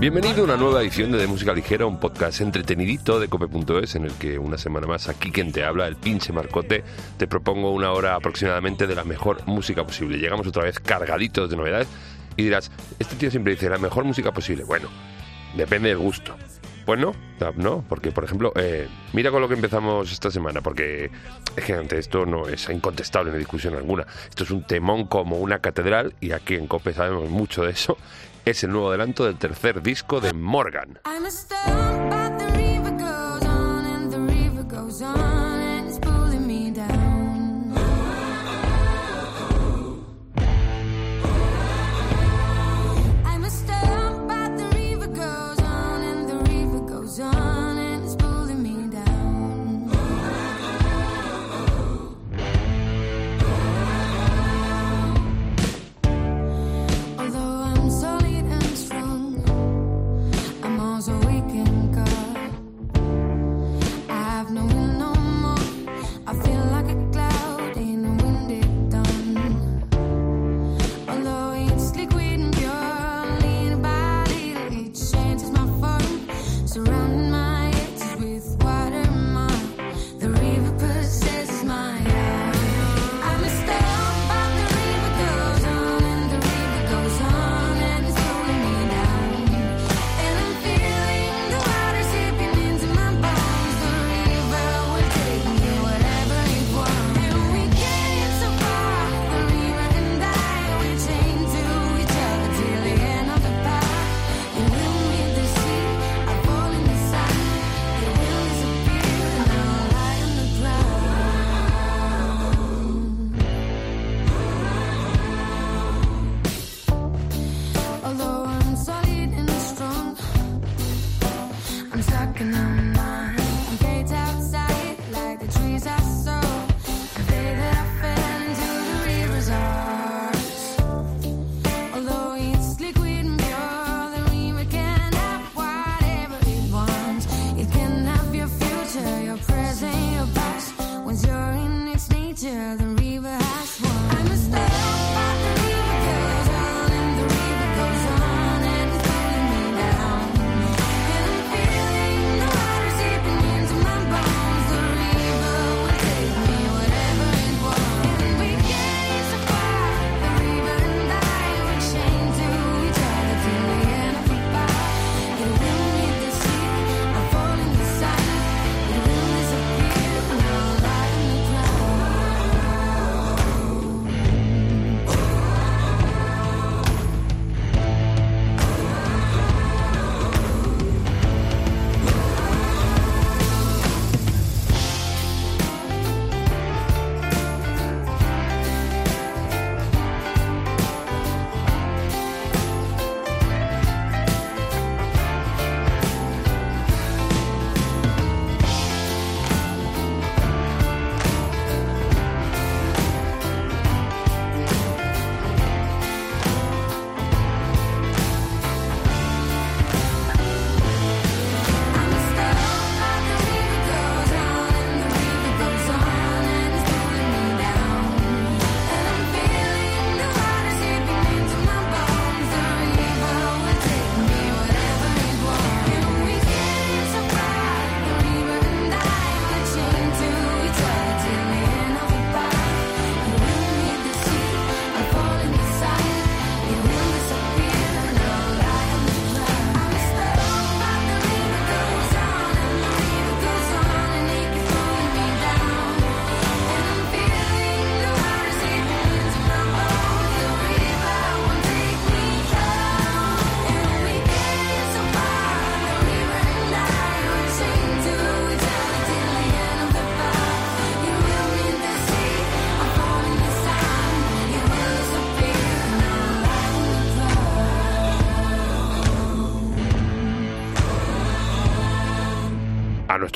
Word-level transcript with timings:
Bienvenido 0.00 0.40
a 0.40 0.44
una 0.44 0.56
nueva 0.56 0.80
edición 0.80 1.12
de, 1.12 1.18
de 1.18 1.26
Música 1.26 1.52
Ligera, 1.52 1.84
un 1.84 2.00
podcast 2.00 2.40
entretenidito 2.40 3.20
de 3.20 3.28
cope.es 3.28 3.96
en 3.96 4.06
el 4.06 4.12
que 4.12 4.38
una 4.38 4.56
semana 4.56 4.86
más 4.86 5.10
aquí 5.10 5.30
quien 5.30 5.52
te 5.52 5.62
habla, 5.62 5.86
el 5.86 5.96
pinche 5.96 6.32
Marcote, 6.32 6.82
te 7.18 7.26
propongo 7.26 7.70
una 7.70 7.92
hora 7.92 8.14
aproximadamente 8.14 8.86
de 8.86 8.94
la 8.94 9.04
mejor 9.04 9.46
música 9.46 9.84
posible. 9.84 10.16
Llegamos 10.16 10.46
otra 10.46 10.62
vez 10.62 10.80
cargaditos 10.80 11.50
de 11.50 11.56
novedades 11.56 11.88
y 12.34 12.44
dirás, 12.44 12.70
este 12.98 13.16
tío 13.16 13.30
siempre 13.30 13.52
dice 13.52 13.68
la 13.68 13.76
mejor 13.76 14.04
música 14.04 14.32
posible. 14.32 14.64
Bueno, 14.64 14.88
depende 15.54 15.90
del 15.90 15.98
gusto. 15.98 16.34
Pues 16.86 16.98
no, 16.98 17.14
no, 17.56 17.84
porque 17.86 18.10
por 18.10 18.24
ejemplo, 18.24 18.54
eh, 18.56 18.88
mira 19.12 19.30
con 19.30 19.42
lo 19.42 19.48
que 19.48 19.54
empezamos 19.54 20.10
esta 20.10 20.30
semana, 20.30 20.62
porque 20.62 21.10
es 21.54 21.64
que 21.64 21.74
ante 21.74 21.98
esto 21.98 22.24
no 22.24 22.48
es 22.48 22.70
incontestable, 22.70 23.30
no 23.30 23.34
hay 23.34 23.40
discusión 23.40 23.74
alguna. 23.74 24.06
Esto 24.30 24.44
es 24.44 24.50
un 24.50 24.62
temón 24.62 25.04
como 25.06 25.36
una 25.36 25.58
catedral 25.58 26.14
y 26.20 26.32
aquí 26.32 26.54
en 26.54 26.66
Cope 26.66 26.94
sabemos 26.94 27.28
mucho 27.28 27.64
de 27.64 27.72
eso 27.72 27.98
es 28.44 28.64
el 28.64 28.70
nuevo 28.70 28.88
adelanto 28.88 29.24
del 29.24 29.36
tercer 29.36 29.82
disco 29.82 30.20
de 30.20 30.32
Morgan. 30.32 30.98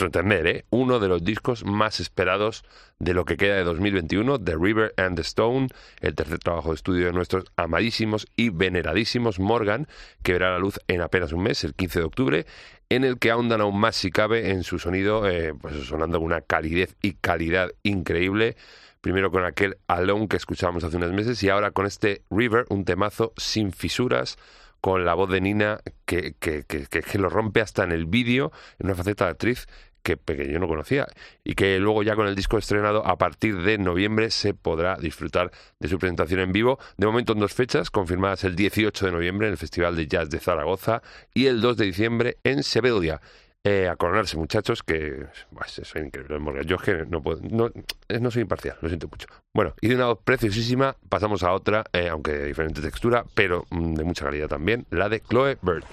Entender, 0.07 0.47
¿eh? 0.47 0.65
uno 0.71 0.99
de 1.01 1.09
los 1.09 1.25
discos 1.25 1.65
más 1.65 2.01
esperados 2.01 2.65
de 2.99 3.15
lo 3.15 3.25
que 3.25 3.37
queda 3.37 3.57
de 3.57 3.65
2021, 3.65 4.41
The 4.41 4.57
River 4.57 4.95
and 4.97 5.17
the 5.17 5.23
Stone, 5.23 5.69
el 6.01 6.15
tercer 6.15 6.39
trabajo 6.39 6.71
de 6.71 6.77
estudio 6.77 7.07
de 7.07 7.13
nuestros 7.13 7.45
amadísimos 7.57 8.27
y 8.37 8.51
veneradísimos 8.51 9.41
Morgan, 9.41 9.89
que 10.23 10.33
verá 10.33 10.53
la 10.53 10.59
luz 10.59 10.79
en 10.89 11.01
apenas 11.01 11.33
un 11.33 11.43
mes, 11.43 11.65
el 11.65 11.75
15 11.75 11.99
de 11.99 12.05
octubre, 12.05 12.47
en 12.89 13.05
el 13.05 13.19
que 13.19 13.31
ahondan 13.31 13.61
aún 13.61 13.79
más 13.79 13.97
si 13.97 14.11
cabe 14.11 14.51
en 14.51 14.63
su 14.63 14.79
sonido, 14.79 15.29
eh, 15.29 15.55
pues 15.61 15.75
sonando 15.87 16.21
una 16.21 16.41
calidez 16.41 16.97
y 17.03 17.15
calidad 17.15 17.71
increíble 17.83 18.57
primero 19.05 19.31
con 19.31 19.45
aquel 19.45 19.77
Alone 19.87 20.29
que 20.29 20.39
escuchábamos 20.39 20.83
hace 20.83 20.97
unos 20.97 21.13
meses 21.13 21.43
y 21.43 21.51
ahora 21.51 21.73
con 21.73 21.85
este 21.85 22.23
River, 22.31 22.65
un 22.71 22.87
temazo 22.87 23.35
sin 23.37 23.71
fisuras, 23.71 24.39
con 24.81 25.05
la 25.05 25.13
voz 25.13 25.31
de 25.31 25.43
Nina 25.43 25.81
que, 26.05 26.35
que, 26.39 26.65
que, 26.65 26.87
que 26.87 27.19
lo 27.19 27.29
rompe 27.29 27.61
hasta 27.61 27.85
en 27.85 27.93
el 27.93 28.05
vídeo, 28.05 28.51
en 28.79 28.87
una 28.87 28.95
faceta 28.95 29.25
de 29.25 29.31
actriz 29.31 29.67
que, 30.05 30.19
yo 30.53 30.61
no 30.61 30.69
conocía 30.69 31.09
y 31.43 31.55
que 31.55 31.81
luego 31.81 32.03
ya 32.03 32.15
con 32.15 32.29
el 32.29 32.37
disco 32.37 32.59
estrenado 32.59 33.05
a 33.07 33.17
partir 33.19 33.63
de 33.63 33.79
noviembre 33.79 34.31
se 34.31 34.55
podrá 34.55 34.97
disfrutar 34.97 35.51
de 35.81 35.89
su 35.89 35.99
presentación 35.99 36.41
en 36.41 36.53
vivo. 36.53 36.79
De 36.97 37.07
momento 37.07 37.33
en 37.33 37.41
dos 37.41 37.55
fechas, 37.55 37.91
confirmadas 37.91 38.45
el 38.45 38.55
18 38.55 39.07
de 39.07 39.13
noviembre 39.13 39.49
en 39.49 39.53
el 39.53 39.59
Festival 39.59 39.97
de 39.97 40.07
Jazz 40.07 40.31
de 40.31 40.39
Zaragoza 40.39 41.03
y 41.33 41.47
el 41.47 41.61
2 41.61 41.79
de 41.79 41.85
diciembre 41.87 42.37
en 42.45 42.63
Sevilla. 42.63 43.21
Eh, 43.67 43.89
a 43.89 43.97
coronarse, 43.97 44.37
muchachos, 44.37 44.83
que 44.83 45.25
pues, 45.55 45.79
es 45.79 45.95
increíble. 45.97 46.39
Yo 46.67 46.77
es 46.77 46.83
que 46.83 47.07
no, 47.07 47.23
puedo, 47.23 47.41
no, 47.51 47.71
eh, 48.09 48.21
no, 48.21 48.31
soy 48.31 48.43
imparcial, 48.43 48.77
lo 48.83 48.89
siento 48.89 49.09
mucho. 49.09 49.27
Bueno, 49.55 49.75
y 49.81 49.89
de 49.89 49.95
una 49.95 50.07
voz 50.09 50.19
preciosísima 50.23 50.97
pasamos 51.09 51.43
a 51.43 51.53
otra, 51.53 51.83
eh, 51.95 52.11
aunque 52.11 52.33
de 52.33 52.47
diferente 52.47 52.83
textura, 52.83 53.25
pero 53.35 53.65
mm, 53.71 53.95
de 53.95 54.05
mucha 54.05 54.27
calidad 54.27 54.49
también, 54.49 54.85
la 54.91 55.09
de 55.09 55.21
Chloe 55.21 55.57
Bird. 55.63 55.85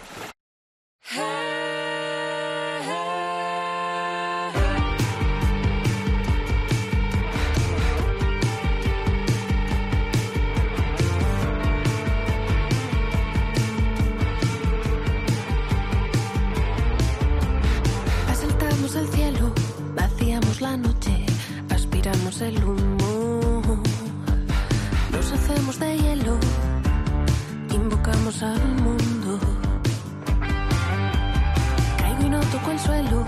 El 22.42 22.64
humo. 22.64 23.82
Nos 25.12 25.32
hacemos 25.32 25.80
de 25.80 25.98
hielo, 25.98 26.38
invocamos 27.72 28.42
al 28.42 28.68
mundo. 28.82 29.40
Caigo 31.98 32.26
y 32.26 32.30
no 32.30 32.40
toco 32.40 32.72
el 32.72 32.80
suelo, 32.80 33.26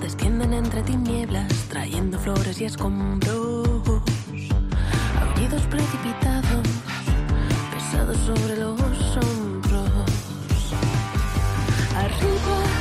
descienden 0.00 0.54
entre 0.54 0.82
tinieblas, 0.82 1.46
trayendo 1.68 2.18
flores 2.18 2.58
y 2.58 2.64
escombros. 2.64 3.82
Aullidos 5.20 5.62
precipitados, 5.64 6.66
pesados 7.70 8.16
sobre 8.16 8.56
los 8.56 8.80
hombros. 8.80 9.90
Arriba, 11.94 12.71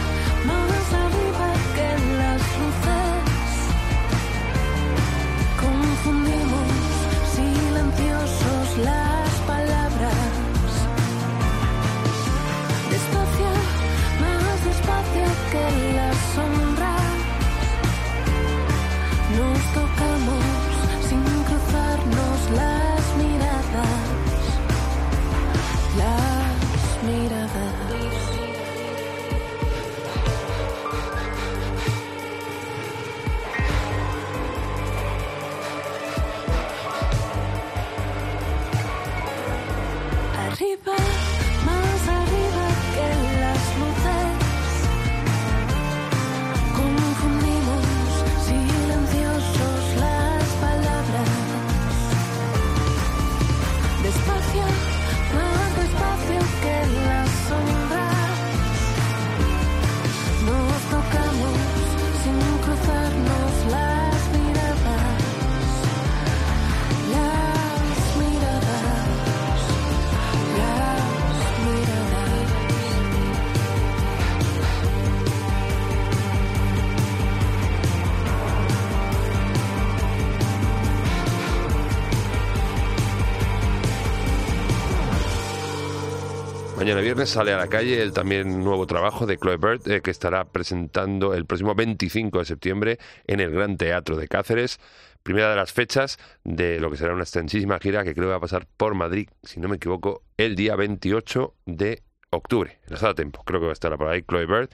Mañana 86.92 87.06
viernes 87.06 87.30
sale 87.30 87.54
a 87.54 87.58
la 87.58 87.68
calle 87.68 88.02
el 88.02 88.12
también 88.12 88.66
nuevo 88.66 88.86
trabajo 88.86 89.26
de 89.26 89.38
Chloe 89.38 89.56
Bird 89.56 89.90
eh, 89.90 90.02
que 90.02 90.12
estará 90.12 90.44
presentando 90.44 91.34
el 91.34 91.46
próximo 91.46 91.74
25 91.74 92.40
de 92.40 92.44
septiembre 92.44 93.00
en 93.28 93.40
el 93.40 93.50
Gran 93.50 93.78
Teatro 93.78 94.18
de 94.18 94.28
Cáceres. 94.28 94.78
Primera 95.24 95.50
de 95.52 95.56
las 95.56 95.72
fechas 95.72 96.20
de 96.44 96.82
lo 96.82 96.92
que 96.92 96.98
será 96.98 97.14
una 97.14 97.24
extensísima 97.24 97.80
gira 97.80 98.04
que 98.04 98.14
creo 98.14 98.26
que 98.26 98.32
va 98.32 98.36
a 98.36 98.42
pasar 98.42 98.68
por 98.76 98.94
Madrid, 98.94 99.30
si 99.42 99.62
no 99.62 99.70
me 99.70 99.78
equivoco, 99.78 100.24
el 100.36 100.58
día 100.58 100.76
28 100.76 101.54
de 101.66 102.04
octubre, 102.30 102.80
en 102.86 102.92
la 102.92 102.98
sala 102.98 103.16
Tempo. 103.16 103.42
Creo 103.46 103.62
que 103.62 103.68
va 103.68 103.72
a 103.72 103.74
estar 103.74 103.98
por 103.98 104.10
ahí 104.10 104.24
Chloe 104.24 104.46
Bird. 104.46 104.70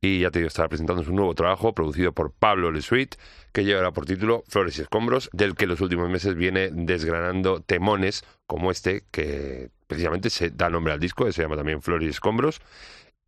Y 0.00 0.20
ya 0.20 0.30
te 0.30 0.38
digo, 0.38 0.48
estará 0.48 0.70
presentando 0.70 1.04
su 1.04 1.12
nuevo 1.12 1.34
trabajo 1.34 1.74
producido 1.74 2.12
por 2.12 2.32
Pablo 2.32 2.70
Lesuit, 2.70 3.16
que 3.52 3.66
llevará 3.66 3.90
por 3.90 4.06
título 4.06 4.42
Flores 4.48 4.78
y 4.78 4.80
Escombros, 4.80 5.28
del 5.34 5.54
que 5.54 5.64
en 5.64 5.70
los 5.70 5.82
últimos 5.82 6.08
meses 6.08 6.34
viene 6.34 6.70
desgranando 6.72 7.60
temones 7.60 8.24
como 8.46 8.70
este, 8.70 9.04
que 9.10 9.68
precisamente 9.88 10.30
se 10.30 10.50
da 10.50 10.70
nombre 10.70 10.92
al 10.92 11.00
disco, 11.00 11.24
que 11.24 11.32
se 11.32 11.42
llama 11.42 11.56
también 11.56 11.82
Flores 11.82 12.06
y 12.06 12.10
Escombros, 12.10 12.60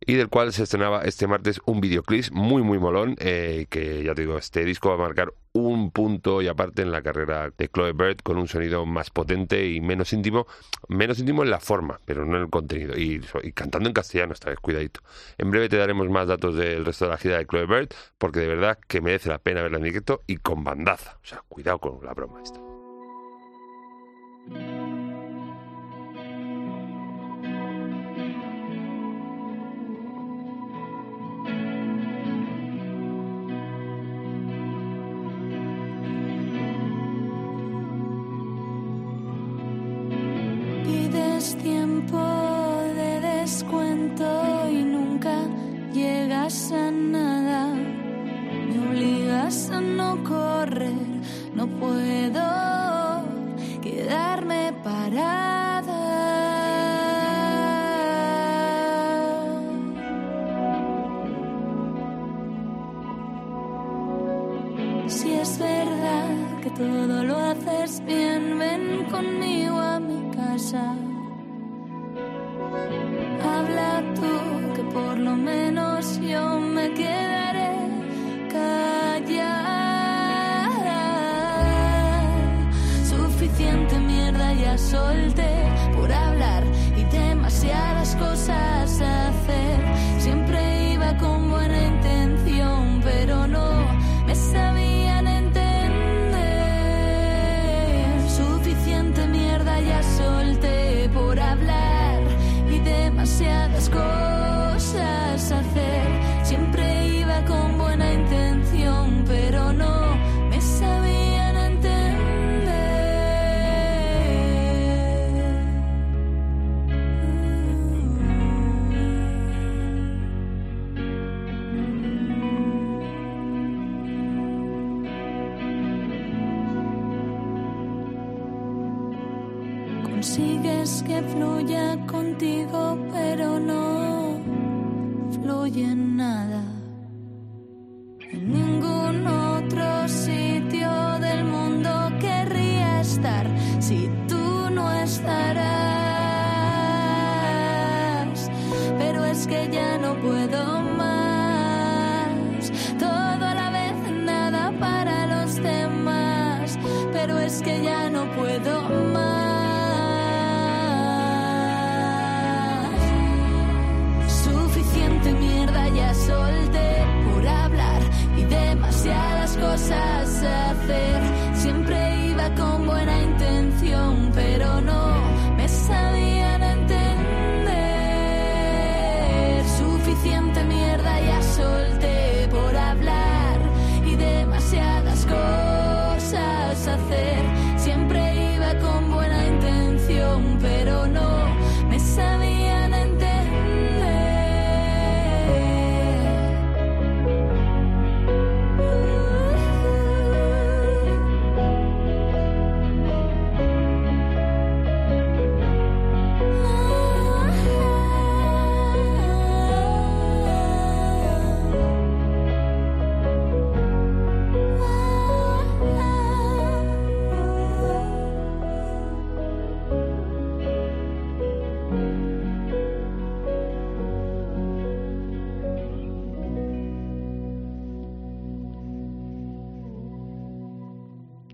y 0.05 0.15
del 0.15 0.29
cual 0.29 0.51
se 0.51 0.63
estrenaba 0.63 1.03
este 1.03 1.27
martes 1.27 1.61
un 1.65 1.79
videoclip 1.79 2.31
muy 2.31 2.63
muy 2.63 2.79
molón 2.79 3.15
eh, 3.19 3.67
que 3.69 4.03
ya 4.03 4.15
te 4.15 4.21
digo 4.21 4.37
este 4.37 4.65
disco 4.65 4.89
va 4.89 4.95
a 4.95 5.07
marcar 5.07 5.33
un 5.53 5.91
punto 5.91 6.41
y 6.41 6.47
aparte 6.47 6.81
en 6.81 6.91
la 6.91 7.01
carrera 7.03 7.51
de 7.55 7.69
Chloe 7.69 7.93
Bird 7.93 8.17
con 8.23 8.37
un 8.37 8.47
sonido 8.47 8.85
más 8.85 9.11
potente 9.11 9.69
y 9.69 9.79
menos 9.79 10.11
íntimo 10.13 10.47
menos 10.87 11.19
íntimo 11.19 11.43
en 11.43 11.51
la 11.51 11.59
forma 11.59 11.99
pero 12.05 12.25
no 12.25 12.37
en 12.37 12.43
el 12.43 12.49
contenido. 12.49 12.97
Y, 12.97 13.21
y 13.43 13.51
cantando 13.51 13.89
en 13.89 13.93
castellano 13.93 14.33
esta 14.33 14.49
vez 14.49 14.59
cuidadito. 14.59 15.01
En 15.37 15.51
breve 15.51 15.69
te 15.69 15.77
daremos 15.77 16.09
más 16.09 16.27
datos 16.27 16.55
del 16.55 16.85
resto 16.85 17.05
de 17.05 17.11
la 17.11 17.17
gira 17.17 17.37
de 17.37 17.45
Chloe 17.45 17.67
Bird 17.67 17.89
porque 18.17 18.39
de 18.39 18.47
verdad 18.47 18.79
que 18.87 19.01
merece 19.01 19.29
la 19.29 19.37
pena 19.37 19.61
verla 19.61 19.77
en 19.77 19.83
directo 19.83 20.21
y 20.25 20.37
con 20.37 20.63
bandaza. 20.63 21.17
O 21.21 21.25
sea 21.25 21.43
cuidado 21.47 21.77
con 21.79 22.03
la 22.03 22.13
broma 22.13 22.41
esta 22.41 22.59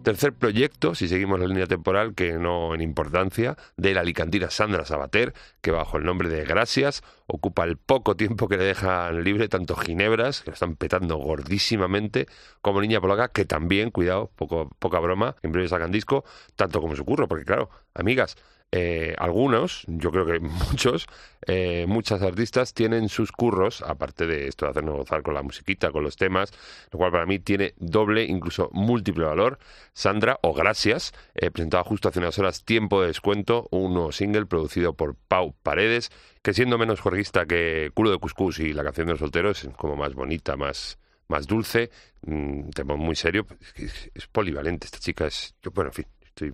Tercer 0.08 0.32
proyecto, 0.32 0.96
si 0.96 1.10
seguimos 1.10 1.38
la 1.38 1.48
línea 1.48 1.66
temporal, 1.66 2.16
que 2.16 2.32
no 2.32 2.74
en 2.74 2.80
importancia, 2.80 3.58
de 3.76 3.94
la 3.94 4.00
alicantina 4.00 4.50
Sandra 4.50 4.86
Sabater, 4.86 5.34
que 5.60 5.72
bajo 5.72 5.98
el 5.98 6.06
nombre 6.06 6.30
de 6.30 6.46
Gracias 6.46 7.04
ocupa 7.26 7.66
el 7.66 7.76
poco 7.76 8.16
tiempo 8.16 8.48
que 8.48 8.56
le 8.56 8.64
dejan 8.64 9.26
libre 9.26 9.50
tanto 9.50 9.76
Ginebras, 9.76 10.44
que 10.44 10.52
lo 10.52 10.54
están 10.54 10.78
petando 10.78 11.18
gordísimamente, 11.18 12.28
como 12.62 12.80
Niña 12.80 13.02
Polaca, 13.02 13.28
que 13.28 13.44
también, 13.44 13.92
cuidado, 13.92 14.32
poco, 14.38 14.70
poca 14.80 14.98
broma, 15.00 15.36
en 15.44 15.52
breve 15.52 15.68
sacan 15.68 15.92
disco, 15.92 16.24
tanto 16.56 16.80
como 16.80 16.96
su 16.96 17.04
curro, 17.04 17.28
porque 17.28 17.44
claro, 17.44 17.70
amigas, 17.94 18.38
eh, 18.72 19.16
algunos, 19.18 19.84
yo 19.88 20.12
creo 20.12 20.26
que 20.26 20.40
muchos, 20.70 21.08
eh, 21.48 21.86
muchas 21.88 22.22
artistas 22.22 22.74
tienen 22.74 23.08
sus 23.10 23.32
curros, 23.32 23.82
aparte 23.82 24.28
de 24.28 24.48
esto 24.48 24.66
de 24.66 24.72
hacernos 24.72 24.98
gozar 24.98 25.24
con 25.24 25.34
la 25.36 25.42
musiquita, 25.42 25.92
con 25.92 26.04
los 26.04 26.18
temas, 26.18 26.52
lo 26.92 27.00
cual 27.00 27.12
para 27.12 27.26
mí 27.26 27.40
tiene 27.40 27.74
doble, 27.78 28.24
incluso 28.26 28.70
múltiple 28.74 29.26
valor. 29.26 29.58
Sandra, 29.94 30.38
o 30.44 30.54
Gracias, 30.54 31.14
eh, 31.36 31.50
presentaba 31.52 31.84
justo 31.84 32.10
hace 32.10 32.20
unas 32.20 32.38
horas 32.40 32.66
Tiempo 32.66 33.02
de 33.02 33.08
Descuento, 33.08 33.68
un 33.72 33.94
nuevo 33.94 34.12
single 34.12 34.46
producido 34.46 34.94
por 34.94 35.16
Pau 35.16 35.56
Paredes, 35.64 36.12
que 36.42 36.54
siendo 36.54 36.78
menos 36.78 37.00
juerguista 37.00 37.46
que 37.46 37.92
Culo 37.94 38.12
de 38.12 38.18
Cuscús 38.20 38.60
y 38.60 38.74
la 38.74 38.84
canción 38.84 39.08
de 39.08 39.14
los 39.14 39.20
solteros, 39.20 39.64
es 39.64 39.74
como 39.76 39.96
más 39.96 40.14
bonita, 40.14 40.58
más, 40.58 41.00
más 41.30 41.48
dulce, 41.48 41.90
un 42.26 42.70
tema 42.72 42.96
muy 42.98 43.16
serio, 43.16 43.46
es- 43.76 44.12
es 44.14 44.28
polivalente 44.28 44.86
esta 44.86 45.00
chica, 45.00 45.26
es, 45.28 45.56
yo, 45.62 45.72
bueno, 45.72 45.90
en 45.90 45.94
fin, 45.94 46.06
estoy 46.22 46.54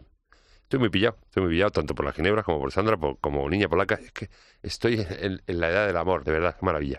Estoy 0.73 0.79
muy 0.79 0.89
pillado, 0.89 1.17
estoy 1.25 1.43
muy 1.43 1.51
pillado 1.51 1.69
tanto 1.69 1.93
por 1.93 2.03
las 2.03 2.15
ginebras 2.15 2.43
como 2.43 2.59
por 2.59 2.71
Sandra, 2.71 2.97
por- 2.97 3.19
como 3.19 3.47
niña 3.47 3.69
polaca. 3.69 3.93
Es 3.93 4.11
que 4.11 4.31
estoy 4.63 5.05
en, 5.19 5.39
en 5.45 5.59
la 5.59 5.69
edad 5.69 5.85
del 5.85 5.97
amor, 5.97 6.23
de 6.23 6.31
verdad, 6.31 6.55
qué 6.59 6.65
maravilla. 6.65 6.97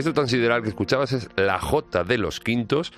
Esto 0.00 0.14
tan 0.14 0.28
sideral 0.28 0.62
que 0.62 0.70
escuchabas 0.70 1.12
es 1.12 1.28
la 1.36 1.60
J 1.60 2.04
de 2.04 2.16
los 2.16 2.40
Quintos, 2.40 2.90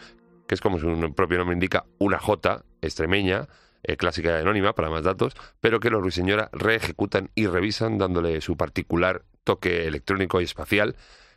que 0.47 0.55
es 0.55 0.61
como 0.61 0.79
su 0.79 0.87
propio 1.17 1.39
nombre 1.39 1.55
indica, 1.55 1.85
una 1.99 2.21
J 2.21 2.65
extremeña, 2.81 3.49
eh, 3.83 3.97
clásica 3.97 4.29
y 4.29 4.41
anónima 4.41 4.73
para 4.77 4.89
más 4.89 5.03
datos, 5.03 5.35
pero 5.61 5.81
que 5.81 5.91
los 5.91 6.01
Ruiseñora 6.01 6.49
reejecutan 6.53 7.31
y 7.35 7.49
revisan 7.49 7.99
dándole 7.99 8.41
su 8.41 8.57
particular 8.57 9.25
toque 9.43 9.89
electrónico 9.89 10.41
y 10.41 10.45
espacial 10.45 10.95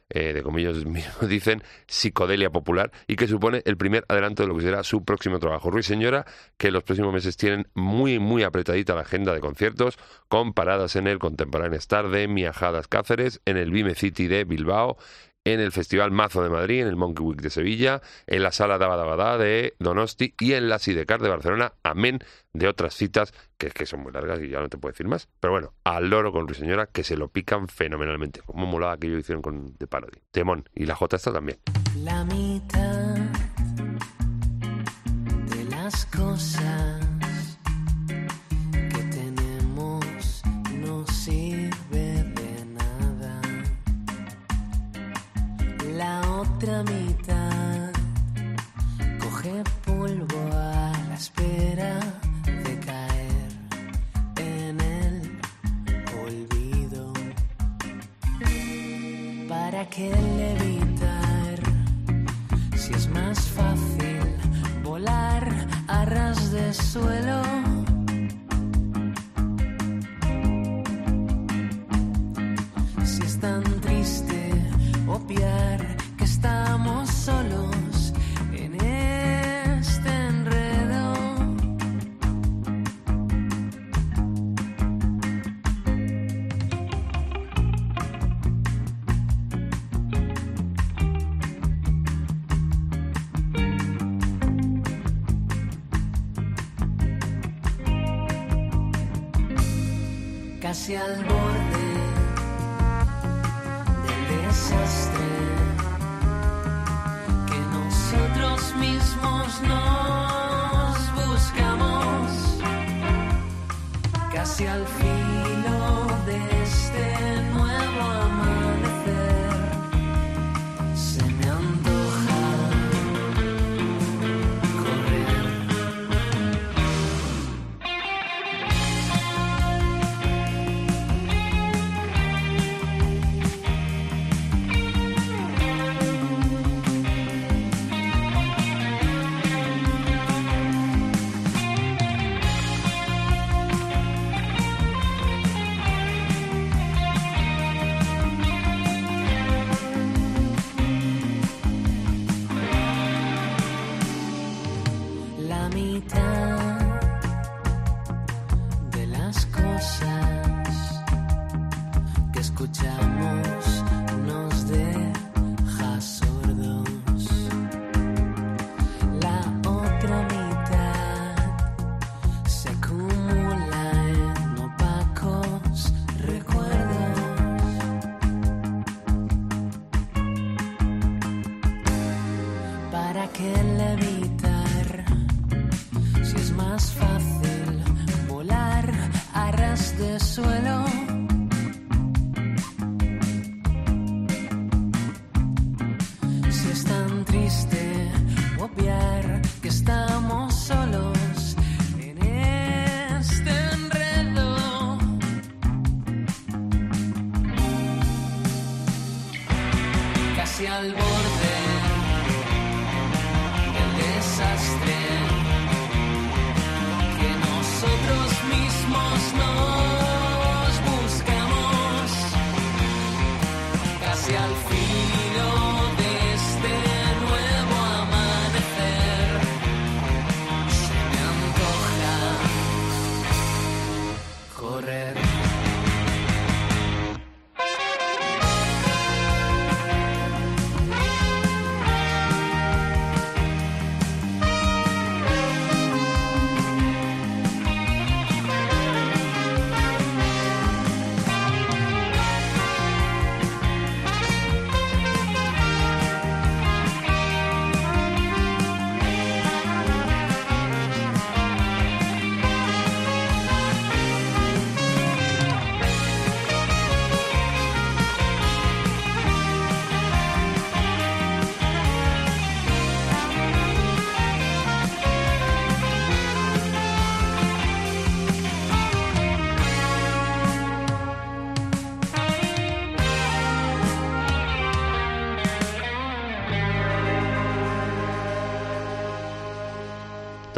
eh, 0.09 0.33
de 0.33 0.43
como 0.43 0.59
ellos 0.59 0.85
mismos 0.85 1.27
dicen, 1.27 1.63
psicodelia 1.87 2.51
popular 2.51 2.91
y 3.07 3.15
que 3.15 3.27
supone 3.27 3.63
el 3.65 3.75
primer 3.75 4.05
adelanto 4.07 4.43
de 4.43 4.49
lo 4.49 4.55
que 4.55 4.61
será 4.61 4.83
su 4.83 5.03
próximo 5.03 5.39
trabajo. 5.39 5.71
Ruiz 5.71 5.87
Señora, 5.87 6.27
que 6.59 6.69
los 6.69 6.83
próximos 6.83 7.11
meses 7.11 7.37
tienen 7.37 7.69
muy, 7.73 8.19
muy 8.19 8.43
apretadita 8.43 8.93
la 8.93 9.01
agenda 9.01 9.33
de 9.33 9.39
conciertos, 9.39 9.97
con 10.27 10.53
paradas 10.53 10.95
en 10.95 11.07
el 11.07 11.17
Contemporáneo 11.17 11.79
Star 11.79 12.09
de 12.09 12.27
Miajadas 12.27 12.87
Cáceres, 12.87 13.41
en 13.45 13.57
el 13.57 13.71
Vime 13.71 13.95
City 13.95 14.27
de 14.27 14.43
Bilbao, 14.43 14.97
en 15.45 15.59
el 15.59 15.71
Festival 15.71 16.11
Mazo 16.11 16.43
de 16.43 16.49
Madrid, 16.49 16.81
en 16.81 16.87
el 16.87 16.95
Monkey 16.95 17.25
Week 17.25 17.41
de 17.41 17.49
Sevilla, 17.49 18.01
en 18.27 18.43
la 18.43 18.51
Sala 18.51 18.77
Dabadabadá 18.77 19.37
de 19.37 19.75
Donosti 19.79 20.33
y 20.39 20.53
en 20.53 20.67
la 20.67 20.79
Sidecar 20.79 21.21
de 21.21 21.29
Barcelona, 21.29 21.73
amén 21.83 22.19
de 22.53 22.67
otras 22.67 22.95
citas 22.95 23.33
que, 23.57 23.85
son 23.85 24.01
muy 24.01 24.11
largas 24.11 24.41
y 24.41 24.49
ya 24.49 24.59
no 24.59 24.69
te 24.69 24.77
puedo 24.77 24.91
decir 24.91 25.07
más. 25.07 25.29
Pero 25.39 25.53
bueno, 25.53 25.73
al 25.83 26.09
loro 26.09 26.31
con 26.31 26.47
Ruiseñora 26.47 26.87
que 26.87 27.03
se 27.03 27.15
lo 27.15 27.29
pican 27.29 27.67
fenomenalmente. 27.67 28.41
Como 28.41 28.65
molaba 28.65 28.93
aquello 28.93 29.15
que 29.15 29.21
hicieron 29.21 29.41
con 29.41 29.75
The 29.75 29.87
Parody. 29.87 30.19
Temón. 30.31 30.67
Y 30.73 30.85
la 30.85 30.95
J 30.95 31.15
está 31.15 31.31
también. 31.31 31.59
La 32.03 32.25
mitad 32.25 33.15
de 35.49 35.63
las 35.69 36.05
cosas 36.07 37.04
otra 46.39 46.83
mitad 46.83 47.91
coge 49.19 49.63
polvo 49.85 50.41
a 50.51 50.91
la 51.09 51.15
espera 51.15 51.99
de 52.45 52.79
caer 52.79 53.51
en 54.37 54.79
el 54.81 55.39
olvido. 56.25 57.13
¿Para 59.47 59.85
qué 59.89 60.09
levitar 60.43 61.57
si 62.75 62.93
es 62.93 63.07
más 63.07 63.39
fácil 63.39 64.23
volar 64.83 65.49
a 65.87 66.05
ras 66.05 66.51
de 66.51 66.73
suelo? 66.73 67.24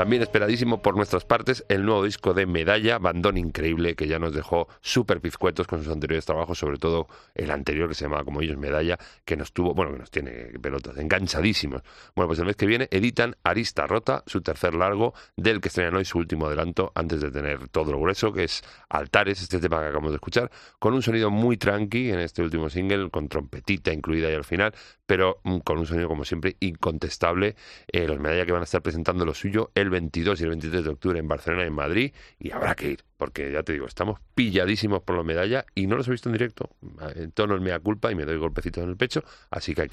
También 0.08 0.24
esperadísimo 0.24 0.82
por 0.82 0.96
nuestras 0.96 1.26
partes 1.26 1.66
el 1.68 1.84
nuevo 1.86 2.02
disco 2.02 2.34
de 2.34 2.46
Medalla, 2.46 2.98
bandón 2.98 3.36
increíble 3.36 3.94
que 3.98 4.08
ya 4.08 4.20
nos 4.20 4.34
dejó 4.34 4.70
súper 4.80 5.20
pizcuetos 5.20 5.68
con 5.68 5.84
sus 5.84 5.92
anteriores 5.92 6.26
trabajos, 6.26 6.58
sobre 6.58 6.78
todo 6.78 7.10
el 7.36 7.52
anterior 7.52 7.90
que 7.90 7.94
se 7.94 8.06
llamaba 8.06 8.24
como 8.24 8.42
ellos 8.42 8.56
Medalla, 8.56 8.98
que 9.26 9.36
nos 9.36 9.52
tuvo, 9.52 9.74
bueno, 9.74 9.92
que 9.92 10.00
nos 10.00 10.10
tiene 10.10 10.32
pelotas, 10.62 10.98
enganchadísimos. 10.98 11.82
Bueno, 12.16 12.30
pues 12.30 12.40
el 12.40 12.46
mes 12.46 12.56
que 12.56 12.66
viene 12.66 12.88
editan 12.90 13.36
Arista 13.44 13.86
Rota, 13.86 14.24
su 14.28 14.40
tercer 14.40 14.76
largo, 14.76 15.14
del 15.36 15.60
que 15.60 15.68
estrenan 15.68 15.96
hoy 15.96 16.06
su 16.06 16.20
último 16.20 16.48
adelanto, 16.48 16.94
antes 16.96 17.20
de 17.20 17.30
tener 17.30 17.68
todo 17.68 17.92
lo 17.92 18.00
grueso, 18.00 18.32
que 18.32 18.46
es 18.46 18.64
Altares, 18.88 19.42
este 19.42 19.60
tema 19.60 19.82
que 19.82 19.88
acabamos 19.88 20.12
de 20.12 20.16
escuchar, 20.16 20.50
con 20.80 20.94
un 20.94 21.02
sonido 21.02 21.32
muy 21.32 21.58
tranqui 21.58 22.12
en 22.12 22.20
este 22.20 22.42
último 22.42 22.70
single, 22.70 23.10
con 23.10 23.28
trompetita 23.28 23.92
incluida 23.92 24.30
ahí 24.30 24.36
al 24.36 24.46
final, 24.46 24.74
pero 25.06 25.42
mm, 25.44 25.58
con 25.58 25.80
un 25.80 25.86
sonido 25.86 26.08
como 26.08 26.24
siempre 26.24 26.56
incontestable. 26.62 27.58
Eh, 27.92 28.08
los 28.08 28.22
Medalla 28.22 28.46
que 28.46 28.54
van 28.54 28.62
a 28.62 28.64
estar 28.64 28.82
presentando 28.82 29.26
lo 29.26 29.34
suyo 29.34 29.72
el 29.76 29.97
22 29.98 30.40
y 30.40 30.44
el 30.44 30.50
23 30.50 30.84
de 30.84 30.90
octubre 30.90 31.20
en 31.20 31.28
Barcelona 31.28 31.64
y 31.64 31.68
en 31.68 31.74
Madrid, 31.74 32.14
y 32.40 32.52
habrá 32.52 32.76
que 32.76 32.92
ir, 32.92 33.04
porque 33.18 33.52
ya 33.52 33.64
te 33.64 33.74
digo, 33.74 33.88
estamos 33.88 34.20
pilladísimos 34.36 35.02
por 35.02 35.16
los 35.16 35.26
Medalla 35.26 35.66
y 35.74 35.88
no 35.88 35.98
los 35.98 36.08
he 36.08 36.12
visto 36.12 36.30
en 36.30 36.34
directo. 36.34 36.70
En 37.16 37.32
tono 37.32 37.56
el 37.56 37.62
mea 37.62 37.80
culpa 37.80 38.12
y 38.12 38.16
me 38.16 38.26
doy 38.26 38.38
golpecitos 38.38 38.84
en 38.84 38.90
el 38.90 38.98
pecho, 38.98 39.24
así 39.50 39.74
que 39.74 39.82
hay 39.82 39.90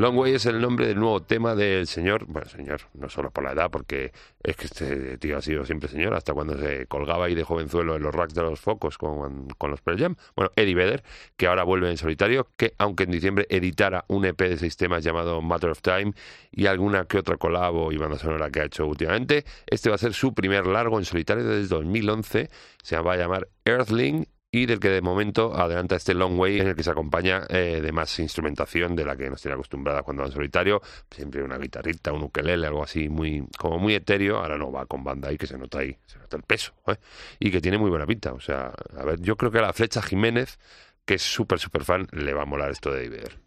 Long 0.00 0.16
Way 0.16 0.32
es 0.32 0.46
el 0.46 0.62
nombre 0.62 0.86
del 0.86 0.98
nuevo 0.98 1.20
tema 1.20 1.54
del 1.54 1.86
señor, 1.86 2.24
bueno, 2.24 2.48
señor, 2.48 2.80
no 2.94 3.10
solo 3.10 3.30
por 3.30 3.44
la 3.44 3.52
edad, 3.52 3.70
porque 3.70 4.12
es 4.42 4.56
que 4.56 4.64
este 4.64 5.18
tío 5.18 5.36
ha 5.36 5.42
sido 5.42 5.66
siempre 5.66 5.90
señor, 5.90 6.14
hasta 6.14 6.32
cuando 6.32 6.56
se 6.56 6.86
colgaba 6.86 7.26
ahí 7.26 7.34
de 7.34 7.44
jovenzuelo 7.44 7.96
en 7.96 8.02
los 8.02 8.14
racks 8.14 8.32
de 8.32 8.40
los 8.40 8.58
focos 8.58 8.96
con, 8.96 9.48
con 9.58 9.70
los 9.70 9.82
Pearl 9.82 9.98
Jam. 9.98 10.16
Bueno, 10.34 10.52
Eddie 10.56 10.74
Vedder, 10.74 11.02
que 11.36 11.48
ahora 11.48 11.64
vuelve 11.64 11.90
en 11.90 11.98
solitario, 11.98 12.48
que 12.56 12.72
aunque 12.78 13.04
en 13.04 13.10
diciembre 13.10 13.46
editara 13.50 14.06
un 14.08 14.24
EP 14.24 14.40
de 14.40 14.56
seis 14.56 14.74
temas 14.78 15.04
llamado 15.04 15.42
Matter 15.42 15.68
of 15.68 15.82
Time 15.82 16.14
y 16.50 16.64
alguna 16.64 17.04
que 17.04 17.18
otra 17.18 17.36
colabo 17.36 17.92
y 17.92 17.98
banda 17.98 18.16
sonora 18.16 18.48
que 18.48 18.60
ha 18.60 18.64
hecho 18.64 18.86
últimamente, 18.86 19.44
este 19.66 19.90
va 19.90 19.96
a 19.96 19.98
ser 19.98 20.14
su 20.14 20.32
primer 20.32 20.66
largo 20.66 20.98
en 20.98 21.04
solitario 21.04 21.44
desde 21.44 21.68
2011, 21.68 22.48
se 22.82 22.96
va 22.96 23.12
a 23.12 23.16
llamar 23.18 23.48
Earthling 23.66 24.26
y 24.52 24.66
del 24.66 24.80
que 24.80 24.88
de 24.88 25.00
momento 25.00 25.54
adelanta 25.54 25.96
este 25.96 26.14
Long 26.14 26.38
Way 26.38 26.60
en 26.60 26.68
el 26.68 26.74
que 26.74 26.82
se 26.82 26.90
acompaña 26.90 27.42
eh, 27.48 27.80
de 27.80 27.92
más 27.92 28.18
instrumentación 28.18 28.96
de 28.96 29.04
la 29.04 29.16
que 29.16 29.30
nos 29.30 29.40
tiene 29.40 29.54
acostumbrada 29.54 30.02
cuando 30.02 30.22
va 30.22 30.28
en 30.28 30.32
solitario, 30.32 30.82
siempre 31.10 31.42
una 31.42 31.56
guitarrita, 31.56 32.12
un 32.12 32.24
ukelele, 32.24 32.66
algo 32.66 32.82
así 32.82 33.08
muy 33.08 33.44
como 33.58 33.78
muy 33.78 33.94
etéreo, 33.94 34.38
ahora 34.38 34.58
no 34.58 34.72
va 34.72 34.86
con 34.86 35.04
banda 35.04 35.28
ahí 35.28 35.38
que 35.38 35.46
se 35.46 35.56
nota 35.56 35.78
ahí, 35.78 35.96
se 36.06 36.18
nota 36.18 36.36
el 36.36 36.42
peso, 36.42 36.72
¿eh? 36.88 36.96
y 37.38 37.50
que 37.50 37.60
tiene 37.60 37.78
muy 37.78 37.90
buena 37.90 38.06
pinta, 38.06 38.32
o 38.32 38.40
sea, 38.40 38.72
a 38.96 39.04
ver, 39.04 39.20
yo 39.20 39.36
creo 39.36 39.50
que 39.50 39.58
a 39.58 39.62
la 39.62 39.72
Flecha 39.72 40.02
Jiménez, 40.02 40.58
que 41.04 41.14
es 41.14 41.22
súper 41.22 41.58
súper 41.58 41.84
fan, 41.84 42.08
le 42.12 42.34
va 42.34 42.42
a 42.42 42.46
molar 42.46 42.70
esto 42.70 42.92
de 42.92 43.04
Iber. 43.04 43.38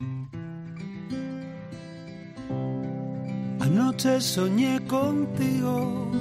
Anoche 3.60 4.20
soñé 4.20 4.86
contigo, 4.88 6.12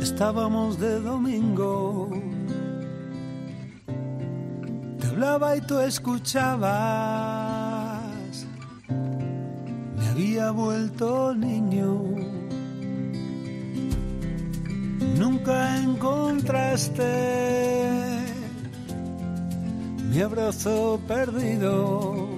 estábamos 0.00 0.78
de 0.78 1.00
domingo. 1.00 2.10
Te 5.00 5.06
hablaba 5.06 5.56
y 5.56 5.60
tú 5.62 5.78
escuchabas, 5.80 6.68
me 9.96 10.06
había 10.08 10.50
vuelto 10.50 11.34
niño. 11.34 12.02
Nunca 15.18 15.78
encontraste 15.78 17.04
mi 20.10 20.20
abrazo 20.22 21.00
perdido 21.06 22.28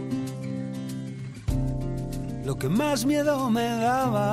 lo 2.44 2.59
que 2.59 2.68
más 2.68 3.07
miedo 3.07 3.48
me 3.51 3.66
daba, 3.77 4.33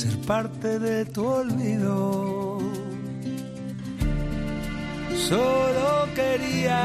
ser 0.00 0.16
parte 0.20 0.78
de 0.78 1.04
tu 1.04 1.26
olvido. 1.26 2.58
Solo 5.28 5.90
quería 6.14 6.82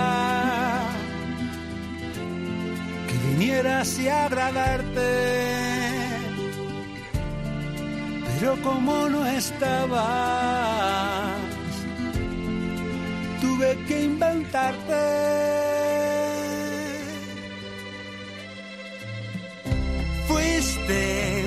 que 3.08 3.16
vinieras 3.30 3.88
y 4.00 4.10
agradarte, 4.10 5.12
pero 8.28 8.62
como 8.62 9.08
no 9.08 9.26
estabas, 9.28 10.10
tuve 13.40 13.70
que 13.88 14.04
inventarte. 14.12 15.04
Fuiste 20.28 21.45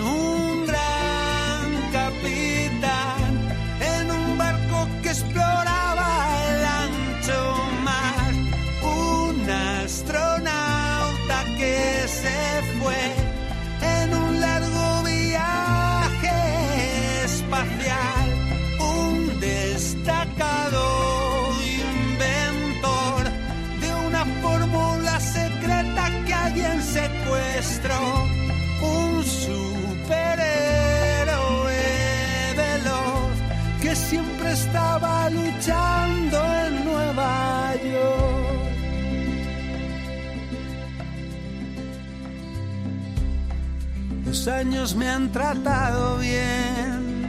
años 44.48 44.94
me 44.94 45.08
han 45.08 45.30
tratado 45.30 46.18
bien 46.18 47.22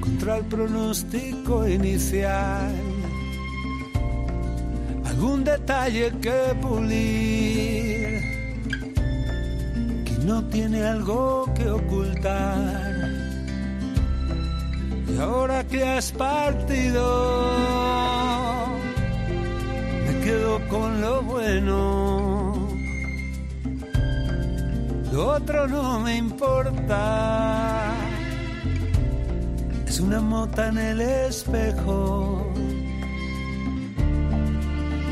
contra 0.00 0.38
el 0.38 0.44
pronóstico 0.44 1.66
inicial. 1.68 2.74
Algún 5.04 5.44
detalle 5.44 6.12
que 6.20 6.54
pulir 6.60 8.20
no 10.24 10.44
tiene 10.46 10.84
algo 10.84 11.52
que 11.54 11.70
ocultar. 11.70 12.92
Y 15.08 15.18
ahora 15.18 15.64
que 15.64 15.84
has 15.84 16.10
partido, 16.12 17.06
me 20.06 20.20
quedo 20.24 20.68
con 20.68 21.00
lo 21.00 21.22
bueno. 21.22 22.25
Lo 25.16 25.28
otro 25.28 25.66
no 25.66 25.98
me 26.00 26.14
importa. 26.14 27.90
Es 29.86 29.98
una 29.98 30.20
mota 30.20 30.68
en 30.68 30.76
el 30.76 31.00
espejo. 31.00 32.52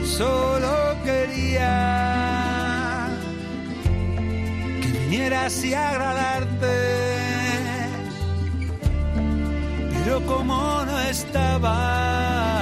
Solo 0.04 0.74
quería 1.04 1.70
vinieras 4.82 5.64
y 5.64 5.72
agradarte. 5.72 6.76
Pero 10.04 10.20
como 10.26 10.84
no 10.84 11.00
estabas, 11.00 12.53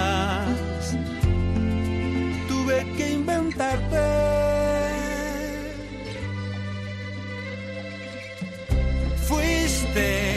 Fuiste 9.93 10.32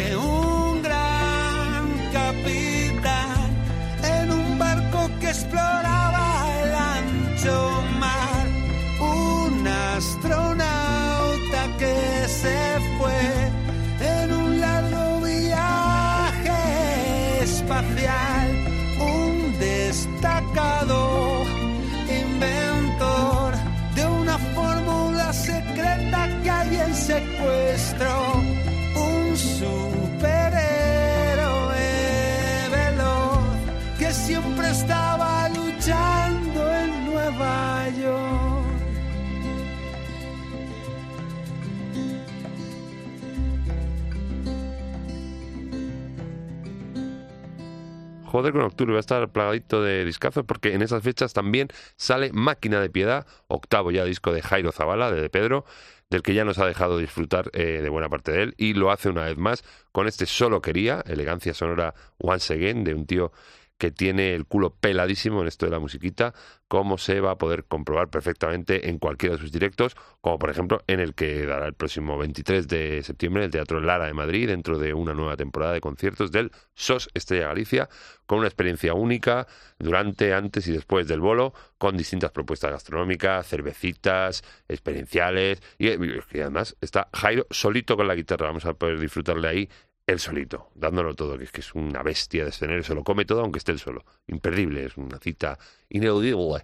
Joder 48.36 48.52
con 48.52 48.64
octubre, 48.64 48.92
va 48.92 49.00
a 49.00 49.00
estar 49.00 49.32
plagadito 49.32 49.82
de 49.82 50.04
discazos 50.04 50.44
porque 50.46 50.74
en 50.74 50.82
esas 50.82 51.02
fechas 51.02 51.32
también 51.32 51.70
sale 51.96 52.34
Máquina 52.34 52.82
de 52.82 52.90
Piedad, 52.90 53.26
octavo 53.48 53.92
ya 53.92 54.04
disco 54.04 54.34
de 54.34 54.42
Jairo 54.42 54.74
Zavala, 54.74 55.10
de, 55.10 55.22
de 55.22 55.30
Pedro, 55.30 55.64
del 56.10 56.22
que 56.22 56.34
ya 56.34 56.44
nos 56.44 56.60
ha 56.60 56.66
dejado 56.66 56.98
disfrutar 56.98 57.50
eh, 57.54 57.80
de 57.82 57.88
buena 57.88 58.10
parte 58.10 58.34
de 58.34 58.44
él 58.44 58.54
y 58.58 58.74
lo 58.74 58.92
hace 58.92 59.08
una 59.08 59.24
vez 59.24 59.38
más 59.38 59.64
con 59.94 60.06
este 60.06 60.26
Solo 60.26 60.62
Quería, 60.62 61.02
elegancia 61.08 61.54
sonora 61.54 61.94
once 62.18 62.54
again 62.54 62.84
de 62.84 62.94
un 62.94 63.06
tío 63.06 63.32
que 63.78 63.92
tiene 63.92 64.34
el 64.34 64.46
culo 64.46 64.74
peladísimo 64.74 65.42
en 65.42 65.48
esto 65.48 65.66
de 65.66 65.72
la 65.72 65.80
musiquita, 65.80 66.34
como 66.68 66.98
se 66.98 67.20
va 67.20 67.32
a 67.32 67.38
poder 67.38 67.66
comprobar 67.66 68.10
perfectamente 68.10 68.90
en 68.90 69.00
cualquiera 69.00 69.36
de 69.36 69.42
sus 69.42 69.52
directos, 69.52 69.96
como 70.22 70.40
por 70.40 70.50
ejemplo 70.50 70.82
en 70.88 71.00
el 71.00 71.14
que 71.14 71.46
dará 71.46 71.68
el 71.68 71.74
próximo 71.74 72.18
23 72.18 72.68
de 72.68 73.04
septiembre 73.04 73.44
en 73.44 73.46
el 73.46 73.52
Teatro 73.52 73.80
Lara 73.82 74.06
de 74.06 74.14
Madrid, 74.14 74.48
dentro 74.48 74.80
de 74.80 74.94
una 74.94 75.14
nueva 75.14 75.38
temporada 75.38 75.74
de 75.74 75.82
conciertos 75.82 76.32
del 76.32 76.52
SOS 76.74 77.10
Estrella 77.14 77.48
Galicia, 77.48 77.90
con 78.26 78.40
una 78.40 78.48
experiencia 78.48 78.94
única 78.94 79.48
durante, 79.78 80.34
antes 80.34 80.68
y 80.68 80.72
después 80.72 81.08
del 81.08 81.20
bolo, 81.20 81.54
con 81.78 81.98
distintas 81.98 82.32
propuestas 82.32 82.72
gastronómicas, 82.72 83.48
cervecitas, 83.48 84.44
experienciales, 84.68 85.62
y, 85.78 85.90
y 85.90 86.40
además 86.40 86.76
está 86.82 87.10
Jairo 87.14 87.46
solito 87.52 87.96
con 87.98 88.08
la 88.08 88.16
guitarra, 88.16 88.48
vamos 88.48 88.66
a 88.66 88.74
poder 88.74 89.00
disfrutarle 89.00 89.48
ahí 89.48 89.70
él 90.08 90.20
solito, 90.20 90.70
dándolo 90.76 91.16
todo, 91.16 91.38
que 91.38 91.46
es 91.46 91.52
que 91.52 91.62
es 91.62 91.74
una 91.74 92.04
bestia 92.04 92.44
de 92.44 92.50
escenario, 92.50 92.84
se 92.84 92.94
lo 92.94 93.04
come 93.04 93.26
todo 93.26 93.42
aunque 93.42 93.60
esté 93.60 93.72
él 93.72 93.80
solo. 93.80 94.06
Imperdible, 94.28 94.86
es 94.86 94.98
una 94.98 95.18
cita 95.20 95.58
ineludible. 95.90 96.64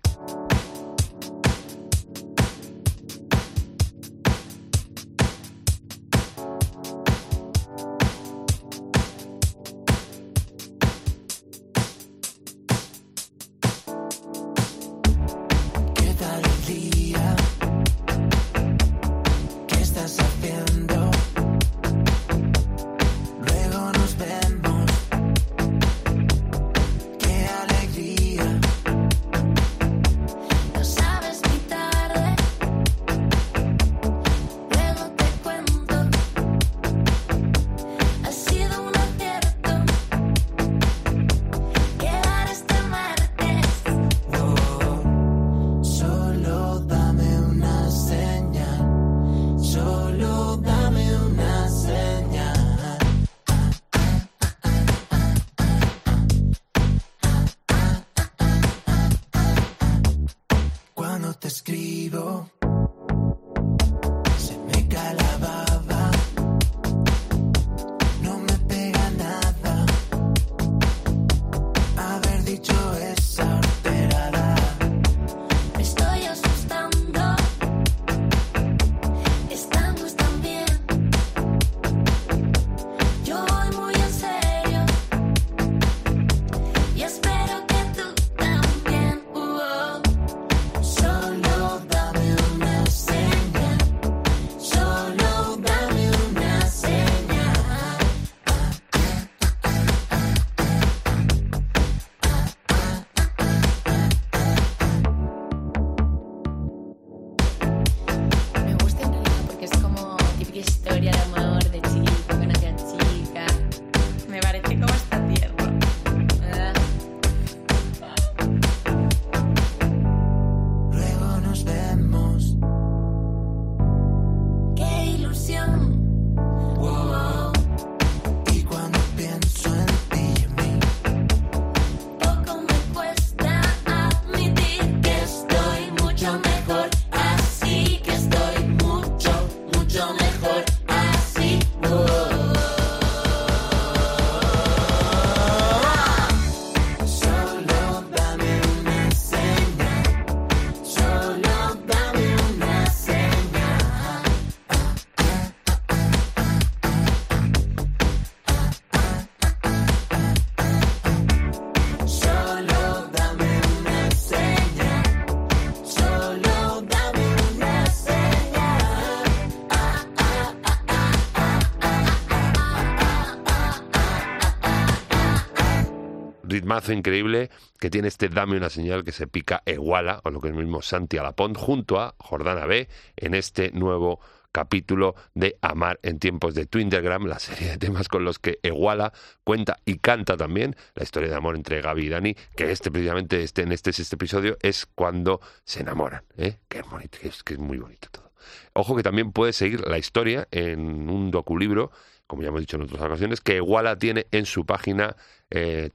Increíble 176.90 177.50
que 177.79 177.90
tiene 177.90 178.08
este 178.08 178.29
Dame 178.29 178.58
una 178.58 178.69
señal 178.69 179.04
que 179.04 179.12
se 179.12 179.27
pica 179.27 179.63
Iguala, 179.65 180.21
o 180.23 180.32
lo 180.32 180.42
que 180.42 180.50
es 180.50 180.54
mismo 180.54 180.82
Santi 180.82 181.17
Alapont, 181.17 181.58
junto 181.58 182.00
a 182.00 182.15
Jordana 182.17 182.65
B, 182.65 182.88
en 183.17 183.34
este 183.34 183.71
nuevo 183.71 184.19
capítulo 184.52 185.15
de 185.34 185.58
Amar 185.62 186.00
en 186.04 186.19
tiempos 186.19 186.56
de 186.56 186.65
Twindergram, 186.65 187.25
la 187.25 187.40
serie 187.40 187.69
de 187.69 187.77
temas 187.77 188.08
con 188.08 188.25
los 188.25 188.40
que 188.40 188.60
Iguala 188.63 189.13
cuenta 189.44 189.77
y 189.86 189.98
canta 190.00 190.38
también 190.38 190.75
la 190.96 191.04
historia 191.04 191.29
de 191.29 191.36
amor 191.36 191.56
entre 191.56 191.82
Gaby 191.82 192.06
y 192.06 192.10
Dani, 192.10 192.36
que 192.56 192.71
este 192.71 192.92
precisamente 192.92 193.44
este, 193.44 193.63
en 193.63 193.71
este 193.71 193.94
sexto 193.94 194.15
episodio 194.15 194.58
es 194.62 194.86
cuando 194.86 195.42
se 195.63 195.82
enamoran, 195.82 196.23
¿eh? 196.38 196.58
que 196.67 196.79
es 196.79 197.44
que 197.44 197.52
que 197.52 197.54
es 197.54 197.60
muy 197.60 197.77
bonito 197.77 198.10
todo. 198.12 198.32
Ojo 198.73 198.96
que 198.96 199.04
también 199.04 199.32
puedes 199.32 199.56
seguir 199.56 199.88
la 199.88 199.98
historia 199.98 200.48
en 200.52 201.10
un 201.10 201.32
doculibro, 201.32 201.92
como 202.32 202.44
ya 202.44 202.48
hemos 202.48 202.62
dicho 202.62 202.77
en 202.77 202.84
otras 202.84 203.02
ocasiones, 203.02 203.42
que 203.42 203.58
Iguala 203.58 203.98
tiene 203.98 204.25
en 204.32 204.46
su 204.46 204.65
página 204.65 205.17
eh. 205.50 205.90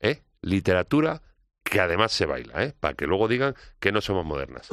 ¿eh? 0.00 0.22
Literatura 0.42 1.22
que 1.62 1.80
además 1.80 2.10
se 2.10 2.26
baila, 2.26 2.64
¿eh? 2.64 2.74
para 2.80 2.94
que 2.94 3.06
luego 3.06 3.28
digan 3.28 3.54
que 3.78 3.92
no 3.92 4.00
somos 4.00 4.26
modernas. 4.26 4.68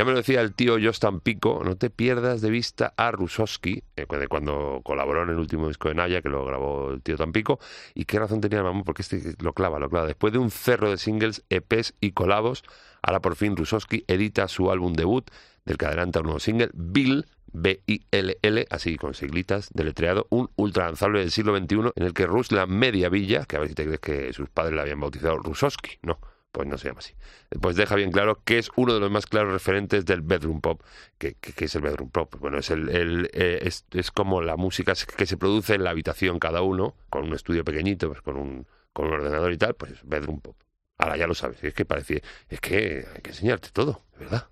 Ya 0.00 0.06
me 0.06 0.12
lo 0.12 0.16
decía 0.16 0.40
el 0.40 0.54
tío 0.54 0.78
Jostan 0.82 1.20
Pico, 1.20 1.60
no 1.62 1.76
te 1.76 1.90
pierdas 1.90 2.40
de 2.40 2.48
vista 2.48 2.94
a 2.96 3.10
Rusowski, 3.10 3.84
eh, 3.96 4.06
cuando 4.30 4.80
colaboró 4.82 5.24
en 5.24 5.28
el 5.28 5.36
último 5.36 5.68
disco 5.68 5.90
de 5.90 5.94
Naya, 5.94 6.22
que 6.22 6.30
lo 6.30 6.42
grabó 6.46 6.92
el 6.92 7.02
tío 7.02 7.18
Tampico, 7.18 7.60
y 7.92 8.06
qué 8.06 8.18
razón 8.18 8.40
tenía 8.40 8.60
el 8.60 8.64
mamón, 8.64 8.84
porque 8.84 9.02
este 9.02 9.34
lo 9.42 9.52
clava, 9.52 9.78
lo 9.78 9.90
clava. 9.90 10.06
Después 10.06 10.32
de 10.32 10.38
un 10.38 10.50
cerro 10.50 10.88
de 10.88 10.96
singles, 10.96 11.44
EPs 11.50 11.92
y 12.00 12.12
colabos, 12.12 12.64
ahora 13.02 13.20
por 13.20 13.36
fin 13.36 13.54
Rusowski 13.54 14.06
edita 14.08 14.48
su 14.48 14.70
álbum 14.70 14.94
debut, 14.94 15.30
del 15.66 15.76
que 15.76 15.84
adelanta 15.84 16.20
un 16.20 16.24
nuevo 16.24 16.40
single, 16.40 16.70
Bill, 16.72 17.26
B-I-L-L, 17.52 18.66
así 18.70 18.96
con 18.96 19.12
siglitas, 19.12 19.68
deletreado, 19.74 20.26
un 20.30 20.48
ultra 20.56 20.86
lanzable 20.86 21.18
del 21.18 21.30
siglo 21.30 21.54
XXI 21.54 21.92
en 21.94 22.06
el 22.06 22.14
que 22.14 22.26
Rus, 22.26 22.52
la 22.52 22.66
media 22.66 23.10
villa, 23.10 23.44
que 23.44 23.56
a 23.56 23.58
ver 23.58 23.68
si 23.68 23.74
te 23.74 23.84
crees 23.84 24.00
que 24.00 24.32
sus 24.32 24.48
padres 24.48 24.74
la 24.76 24.80
habían 24.80 25.00
bautizado 25.00 25.36
Rusowski, 25.36 25.98
no, 26.00 26.20
pues 26.52 26.68
no 26.68 26.78
se 26.78 26.88
llama 26.88 27.00
así. 27.00 27.14
Pues 27.60 27.76
deja 27.76 27.94
bien 27.94 28.10
claro 28.10 28.42
que 28.44 28.58
es 28.58 28.70
uno 28.76 28.94
de 28.94 29.00
los 29.00 29.10
más 29.10 29.26
claros 29.26 29.52
referentes 29.52 30.04
del 30.04 30.22
bedroom 30.22 30.60
pop. 30.60 30.82
¿Qué, 31.18 31.36
es 31.56 31.74
el 31.74 31.82
bedroom 31.82 32.10
pop? 32.10 32.34
Bueno, 32.38 32.58
es, 32.58 32.70
el, 32.70 33.30
eh, 33.32 33.60
es, 33.62 33.84
es 33.92 34.10
como 34.10 34.42
la 34.42 34.56
música 34.56 34.94
que 35.16 35.26
se 35.26 35.36
produce 35.36 35.74
en 35.74 35.84
la 35.84 35.90
habitación 35.90 36.38
cada 36.38 36.62
uno, 36.62 36.94
con 37.08 37.24
un 37.24 37.34
estudio 37.34 37.64
pequeñito, 37.64 38.08
pues 38.08 38.22
con 38.22 38.36
un, 38.36 38.66
con 38.92 39.06
un 39.06 39.14
ordenador 39.14 39.52
y 39.52 39.58
tal, 39.58 39.74
pues 39.74 40.00
bedroom 40.02 40.40
pop. 40.40 40.56
Ahora 40.98 41.16
ya 41.16 41.26
lo 41.26 41.34
sabes, 41.34 41.62
es 41.64 41.72
que 41.72 41.84
parece, 41.84 42.22
es 42.48 42.60
que 42.60 43.06
hay 43.14 43.22
que 43.22 43.30
enseñarte 43.30 43.70
todo, 43.72 44.02
de 44.12 44.18
verdad. 44.18 44.48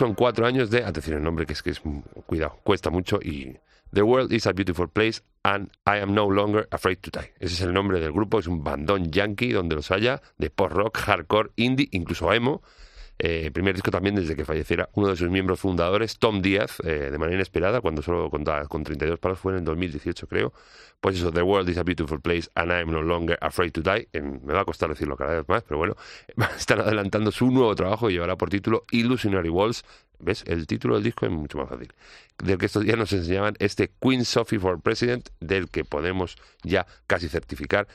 En 0.00 0.14
cuatro 0.14 0.46
años 0.46 0.70
de, 0.70 0.84
atención 0.84 1.16
el 1.18 1.24
nombre 1.24 1.44
que 1.44 1.54
es 1.54 1.62
que 1.62 1.70
es, 1.70 1.82
cuidado, 2.26 2.58
cuesta 2.62 2.88
mucho 2.88 3.18
y 3.20 3.58
The 3.92 4.02
World 4.02 4.32
is 4.32 4.46
a 4.46 4.52
Beautiful 4.52 4.88
Place 4.88 5.22
and 5.42 5.70
I 5.86 6.00
am 6.00 6.14
no 6.14 6.28
longer 6.30 6.68
afraid 6.70 6.98
to 6.98 7.10
die. 7.10 7.32
Ese 7.40 7.54
es 7.54 7.60
el 7.62 7.72
nombre 7.72 8.00
del 8.00 8.12
grupo, 8.12 8.38
es 8.38 8.46
un 8.46 8.62
bandón 8.62 9.10
yankee 9.10 9.52
donde 9.52 9.74
los 9.74 9.90
haya, 9.90 10.22
de 10.36 10.50
post-rock, 10.50 10.98
hardcore, 10.98 11.50
indie, 11.56 11.88
incluso 11.92 12.32
emo. 12.32 12.62
Eh, 13.20 13.50
primer 13.52 13.74
disco 13.74 13.90
también 13.90 14.14
desde 14.14 14.36
que 14.36 14.44
falleciera 14.44 14.88
uno 14.94 15.08
de 15.08 15.16
sus 15.16 15.28
miembros 15.28 15.58
fundadores, 15.58 16.18
Tom 16.18 16.40
Díaz, 16.40 16.78
eh, 16.84 17.10
de 17.10 17.18
manera 17.18 17.34
inesperada, 17.34 17.80
cuando 17.80 18.00
solo 18.00 18.30
contaba 18.30 18.64
con 18.66 18.84
32 18.84 19.18
palos, 19.18 19.40
fue 19.40 19.52
en 19.52 19.58
el 19.58 19.64
2018 19.64 20.28
creo. 20.28 20.52
Pues 21.00 21.16
eso, 21.16 21.32
The 21.32 21.42
World 21.42 21.68
is 21.68 21.78
a 21.78 21.82
Beautiful 21.82 22.20
Place 22.20 22.48
and 22.54 22.70
I 22.70 22.76
am 22.76 22.92
no 22.92 23.02
longer 23.02 23.36
afraid 23.40 23.72
to 23.72 23.82
die. 23.82 24.08
Me 24.12 24.52
va 24.52 24.60
a 24.60 24.64
costar 24.64 24.88
decirlo 24.88 25.16
cada 25.16 25.34
vez 25.34 25.48
más, 25.48 25.64
pero 25.64 25.78
bueno, 25.78 25.96
están 26.56 26.80
adelantando 26.80 27.32
su 27.32 27.50
nuevo 27.50 27.74
trabajo 27.74 28.08
y 28.08 28.14
llevará 28.14 28.36
por 28.36 28.50
título 28.50 28.82
Illusionary 28.92 29.48
Walls. 29.48 29.84
¿Ves? 30.20 30.42
El 30.46 30.66
título 30.66 30.94
del 30.94 31.04
disco 31.04 31.26
es 31.26 31.32
mucho 31.32 31.58
más 31.58 31.68
fácil. 31.68 31.92
Del 32.38 32.58
que 32.58 32.66
estos 32.66 32.84
días 32.84 32.98
nos 32.98 33.12
enseñaban 33.12 33.54
este 33.60 33.92
Queen 34.00 34.24
Sophie 34.24 34.58
for 34.58 34.80
President, 34.80 35.28
del 35.40 35.68
que 35.68 35.84
podemos 35.84 36.36
ya 36.64 36.86
casi 37.06 37.28
certificar 37.28 37.86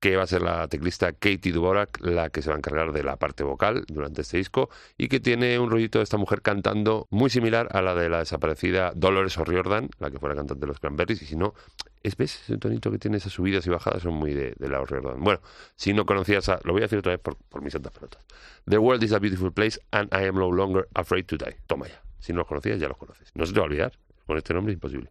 que 0.00 0.16
va 0.16 0.24
a 0.24 0.26
ser 0.26 0.42
la 0.42 0.68
teclista 0.68 1.12
Katie 1.12 1.52
Dvorak 1.52 2.00
la 2.02 2.30
que 2.30 2.42
se 2.42 2.50
va 2.50 2.56
a 2.56 2.58
encargar 2.58 2.92
de 2.92 3.02
la 3.02 3.16
parte 3.16 3.44
vocal 3.44 3.84
durante 3.88 4.22
este 4.22 4.36
disco 4.36 4.68
y 4.98 5.08
que 5.08 5.20
tiene 5.20 5.58
un 5.58 5.70
rollito 5.70 5.98
de 5.98 6.04
esta 6.04 6.16
mujer 6.16 6.42
cantando 6.42 7.06
muy 7.10 7.30
similar 7.30 7.68
a 7.72 7.82
la 7.82 7.94
de 7.94 8.08
la 8.08 8.18
desaparecida 8.18 8.92
Dolores 8.94 9.38
O'Riordan, 9.38 9.88
la 9.98 10.10
que 10.10 10.18
fuera 10.18 10.34
cantante 10.34 10.60
de 10.60 10.66
los 10.66 10.80
Cranberries, 10.80 11.22
y 11.22 11.26
si 11.26 11.36
no, 11.36 11.54
es, 12.02 12.16
¿ves? 12.16 12.42
Ese 12.42 12.58
tonito 12.58 12.90
que 12.90 12.98
tiene 12.98 13.16
esas 13.16 13.32
subidas 13.32 13.66
y 13.66 13.70
bajadas 13.70 14.02
son 14.02 14.14
muy 14.14 14.32
de, 14.32 14.54
de 14.58 14.68
la 14.68 14.80
O'Riordan. 14.80 15.22
Bueno, 15.22 15.40
si 15.74 15.92
no 15.92 16.06
conocías 16.06 16.48
a... 16.48 16.60
Lo 16.64 16.72
voy 16.72 16.82
a 16.82 16.84
decir 16.84 16.98
otra 16.98 17.12
vez 17.12 17.20
por, 17.20 17.36
por 17.36 17.62
mis 17.62 17.72
santas 17.72 17.92
pelotas. 17.92 18.22
The 18.68 18.78
world 18.78 19.02
is 19.02 19.12
a 19.12 19.18
beautiful 19.18 19.52
place 19.52 19.80
and 19.90 20.12
I 20.12 20.26
am 20.26 20.36
no 20.36 20.50
longer 20.50 20.88
afraid 20.94 21.24
to 21.26 21.36
die. 21.36 21.56
Toma 21.66 21.88
ya. 21.88 22.02
Si 22.18 22.32
no 22.32 22.40
los 22.40 22.48
conocías, 22.48 22.78
ya 22.78 22.88
los 22.88 22.96
conoces. 22.96 23.30
No 23.34 23.46
se 23.46 23.52
te 23.52 23.60
va 23.60 23.64
a 23.64 23.68
olvidar. 23.68 23.92
Con 24.26 24.36
este 24.36 24.52
nombre 24.54 24.72
es 24.72 24.76
imposible. 24.76 25.10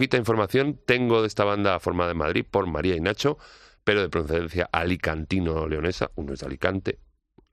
Poquita 0.00 0.16
información 0.16 0.80
tengo 0.86 1.20
de 1.20 1.26
esta 1.26 1.44
banda 1.44 1.78
formada 1.78 2.12
en 2.12 2.16
Madrid 2.16 2.46
por 2.50 2.66
María 2.66 2.96
y 2.96 3.02
Nacho, 3.02 3.36
pero 3.84 4.00
de 4.00 4.08
procedencia 4.08 4.66
alicantino-leonesa. 4.72 6.10
Uno 6.14 6.32
es 6.32 6.40
de 6.40 6.46
Alicante, 6.46 6.98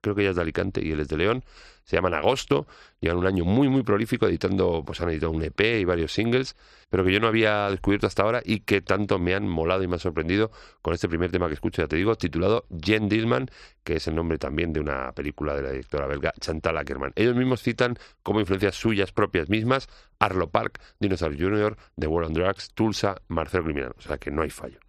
creo 0.02 0.16
que 0.16 0.22
ella 0.22 0.32
es 0.32 0.36
de 0.36 0.42
Alicante 0.42 0.82
y 0.84 0.92
él 0.92 1.00
es 1.00 1.08
de 1.08 1.18
León. 1.18 1.44
Se 1.84 1.96
llaman 1.96 2.14
Agosto, 2.14 2.68
llevan 3.00 3.20
un 3.20 3.28
año 3.28 3.46
muy, 3.46 3.70
muy 3.70 3.82
prolífico 3.82 4.28
editando, 4.28 4.84
pues 4.86 5.00
han 5.00 5.10
editado 5.10 5.32
un 5.32 5.42
EP 5.42 5.80
y 5.80 5.86
varios 5.86 6.12
singles, 6.12 6.58
pero 6.90 7.06
que 7.06 7.14
yo 7.14 7.22
no 7.22 7.28
había 7.28 7.70
descubierto 7.70 8.08
hasta 8.08 8.24
ahora 8.24 8.42
y 8.44 8.60
que 8.60 8.82
tanto 8.82 9.20
me 9.20 9.34
han 9.36 9.48
molado 9.48 9.84
y 9.84 9.88
me 9.88 9.96
han 9.96 10.00
sorprendido 10.00 10.52
con 10.82 10.94
este 10.94 11.08
primer 11.08 11.32
tema 11.32 11.48
que 11.48 11.54
escucho, 11.54 11.82
ya 11.82 11.88
te 11.88 11.96
digo, 11.96 12.16
titulado 12.16 12.66
Jen 12.84 13.08
Dillman, 13.08 13.50
que 13.86 13.96
es 13.96 14.08
el 14.08 14.16
nombre 14.16 14.38
también 14.38 14.74
de 14.74 14.82
una 14.82 15.14
película 15.14 15.56
de 15.56 15.62
la 15.62 15.70
directora 15.72 16.08
belga 16.08 16.34
Chantal 16.42 16.78
Ackerman. 16.78 17.14
Ellos 17.16 17.36
mismos 17.36 17.62
citan 17.62 17.98
como 18.22 18.42
influencias 18.42 18.76
suyas 18.76 19.14
propias 19.14 19.48
mismas 19.48 19.88
Arlo 20.20 20.50
Park, 20.50 20.82
Dinosaur 21.00 21.38
Jr., 21.38 21.78
The 21.98 22.08
War 22.08 22.26
on 22.26 22.34
Drugs, 22.34 22.74
Tulsa, 22.74 23.22
Marcelo 23.30 23.64
Criminal, 23.64 23.94
o 23.98 24.02
sea 24.02 24.18
que 24.18 24.30
no 24.30 24.42
hay 24.42 24.50
fallo 24.50 24.80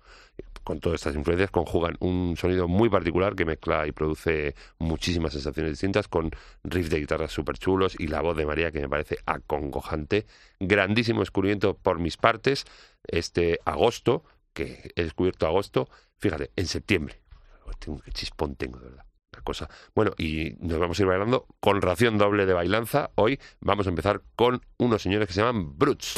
con 0.65 0.81
todas 0.81 0.97
estas 0.97 1.15
influencias 1.15 1.51
conjugan 1.51 1.97
un 2.01 2.37
sonido 2.37 2.69
muy 2.69 2.89
particular 2.89 3.35
que 3.35 3.45
mezcla 3.45 3.87
y 3.87 3.93
produce 3.93 4.55
muchísimas 4.79 5.33
sensaciones 5.33 5.73
distintas 5.73 6.09
con 6.09 6.31
riffs 6.65 6.91
de 6.91 7.01
guitarras 7.01 7.33
súper 7.33 7.59
chulos 7.59 7.97
y 7.99 8.09
la 8.09 8.21
voz 8.21 8.37
de 8.37 8.47
María 8.47 8.71
que 8.71 8.81
me 8.81 8.89
parece 8.89 9.19
acongojante. 9.27 10.27
Grandísimo 10.61 11.21
descubrimiento 11.21 11.77
por 11.77 11.99
mis 11.99 12.17
partes 12.17 12.65
este 13.05 13.61
agosto, 13.65 14.25
que 14.53 14.91
he 14.97 15.03
descubierto 15.03 15.47
agosto, 15.47 15.89
fíjate, 16.19 16.51
en 16.57 16.67
septiembre. 16.67 17.21
Tengo 17.79 18.01
que 18.01 18.13
chispón 18.13 18.57
tengo, 18.57 18.79
de 18.79 18.89
verdad. 18.89 19.05
Cosa. 19.45 19.71
Bueno, 19.95 20.13
y 20.19 20.57
nos 20.59 20.79
vamos 20.79 20.99
a 20.99 21.03
ir 21.03 21.09
bailando 21.09 21.47
con 21.61 21.81
ración 21.81 22.19
doble 22.19 22.45
de 22.45 22.53
bailanza. 22.53 23.11
Hoy 23.15 23.39
vamos 23.61 23.87
a 23.87 23.91
empezar 23.91 24.21
con 24.35 24.61
unos 24.79 25.01
señores 25.01 25.29
que 25.29 25.35
se 25.35 25.41
llaman 25.41 25.79
Brutes. 25.79 26.15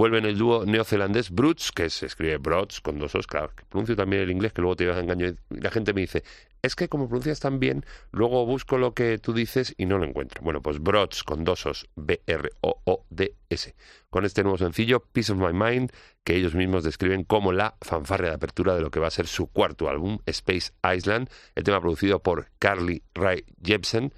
Vuelven 0.00 0.24
el 0.24 0.38
dúo 0.38 0.64
neozelandés 0.64 1.30
Brutes, 1.30 1.72
que 1.72 1.90
se 1.90 2.06
escribe 2.06 2.38
Broads 2.38 2.80
con 2.80 2.98
dos 2.98 3.14
os, 3.14 3.26
claro, 3.26 3.52
que 3.54 3.66
pronuncio 3.66 3.94
también 3.94 4.22
el 4.22 4.30
inglés, 4.30 4.54
que 4.54 4.62
luego 4.62 4.74
te 4.74 4.84
llevas 4.84 4.96
a 4.96 5.02
engaño. 5.02 5.26
Y 5.26 5.60
la 5.60 5.70
gente 5.70 5.92
me 5.92 6.00
dice, 6.00 6.24
es 6.62 6.74
que 6.74 6.88
como 6.88 7.06
pronuncias 7.06 7.38
tan 7.38 7.60
bien, 7.60 7.84
luego 8.10 8.46
busco 8.46 8.78
lo 8.78 8.94
que 8.94 9.18
tú 9.18 9.34
dices 9.34 9.74
y 9.76 9.84
no 9.84 9.98
lo 9.98 10.06
encuentro. 10.06 10.40
Bueno, 10.42 10.62
pues 10.62 10.80
Broads 10.80 11.22
con 11.22 11.44
dos 11.44 11.66
os, 11.66 11.86
B-R-O-O-D-S. 11.96 13.74
Con 14.08 14.24
este 14.24 14.42
nuevo 14.42 14.56
sencillo, 14.56 15.00
Peace 15.00 15.32
of 15.34 15.38
My 15.38 15.52
Mind, 15.52 15.92
que 16.24 16.34
ellos 16.34 16.54
mismos 16.54 16.82
describen 16.82 17.24
como 17.24 17.52
la 17.52 17.76
fanfarria 17.82 18.30
de 18.30 18.36
apertura 18.36 18.74
de 18.74 18.80
lo 18.80 18.90
que 18.90 19.00
va 19.00 19.08
a 19.08 19.10
ser 19.10 19.26
su 19.26 19.48
cuarto 19.48 19.90
álbum, 19.90 20.20
Space 20.24 20.72
Island, 20.82 21.28
el 21.54 21.64
tema 21.64 21.78
producido 21.78 22.22
por 22.22 22.46
Carly 22.58 23.02
Rae 23.12 23.44
Jepsen, 23.62 24.14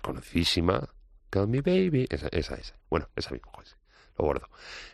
conocidísima, 0.00 0.90
Call 1.28 1.48
Me 1.48 1.60
Baby, 1.60 2.06
esa, 2.08 2.28
esa, 2.28 2.54
esa. 2.54 2.76
Bueno, 2.88 3.08
esa 3.16 3.32
misma 3.32 3.50
cosa 3.50 3.76
lo 4.18 4.24
gordo. 4.24 4.48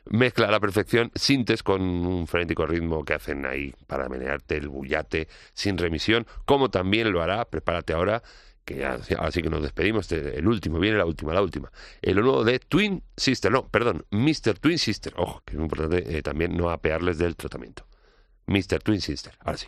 Mezcla 0.06 0.48
a 0.48 0.50
la 0.50 0.60
perfección 0.60 1.10
sintes 1.14 1.62
con 1.62 1.82
un 1.82 2.26
frenético 2.26 2.66
ritmo 2.66 3.04
que 3.04 3.14
hacen 3.14 3.46
ahí 3.46 3.74
para 3.86 4.08
menearte 4.08 4.56
el 4.56 4.68
bullate 4.68 5.28
sin 5.52 5.78
remisión, 5.78 6.26
como 6.44 6.70
también 6.70 7.12
lo 7.12 7.22
hará, 7.22 7.44
prepárate 7.44 7.92
ahora, 7.92 8.22
que 8.64 8.76
ya, 8.76 8.98
que 8.98 9.50
nos 9.50 9.62
despedimos, 9.62 10.10
este, 10.10 10.38
el 10.38 10.46
último, 10.46 10.78
viene 10.78 10.98
la 10.98 11.06
última, 11.06 11.32
la 11.32 11.42
última. 11.42 11.72
El 12.02 12.16
nuevo 12.16 12.44
de 12.44 12.58
Twin 12.58 13.02
Sister, 13.16 13.50
no, 13.50 13.66
perdón, 13.68 14.04
Mr. 14.10 14.58
Twin 14.60 14.78
Sister, 14.78 15.12
ojo, 15.16 15.42
que 15.44 15.56
es 15.56 15.60
importante 15.60 16.18
eh, 16.18 16.22
también 16.22 16.56
no 16.56 16.70
apearles 16.70 17.18
del 17.18 17.36
tratamiento. 17.36 17.86
Mr. 18.46 18.82
Twin 18.82 19.00
Sister, 19.00 19.32
ahora 19.40 19.58
sí. 19.58 19.66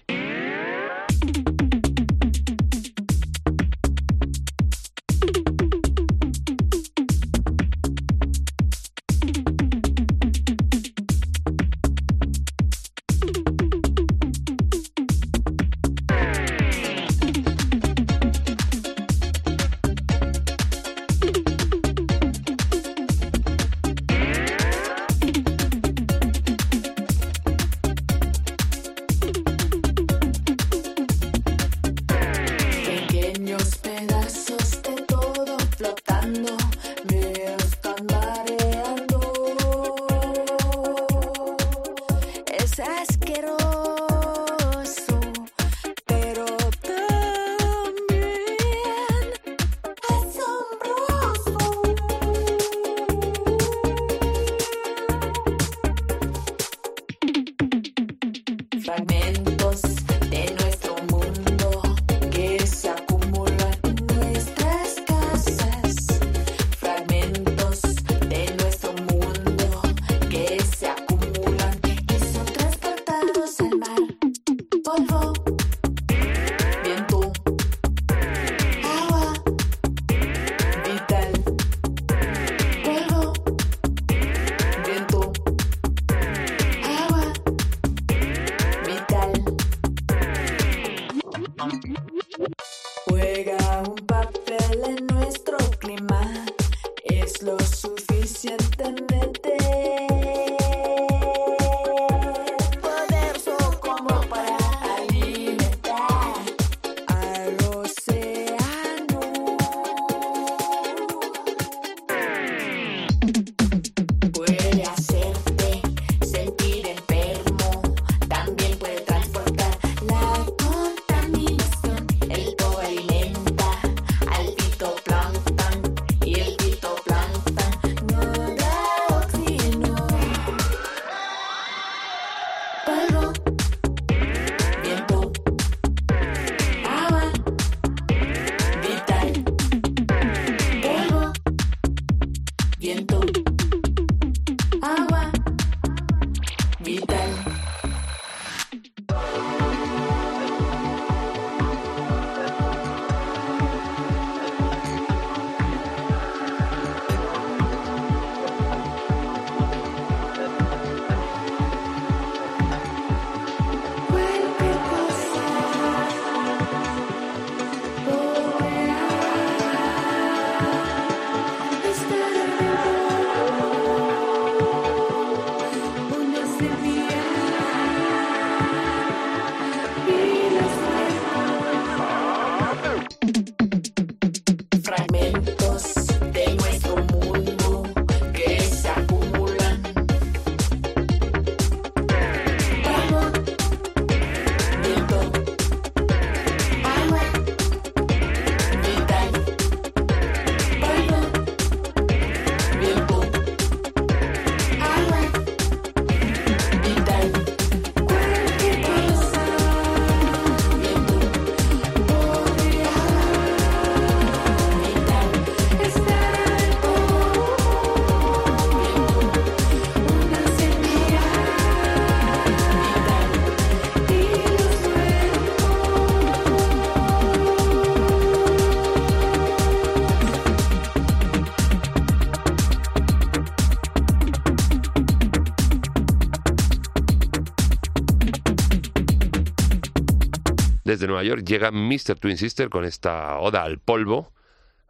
Desde 241.02 241.10
Nueva 241.10 241.24
York 241.24 241.42
llega 241.44 241.72
Mr. 241.72 242.16
Twin 242.20 242.36
Sister 242.36 242.68
con 242.68 242.84
esta 242.84 243.36
oda 243.40 243.64
al 243.64 243.80
polvo, 243.80 244.32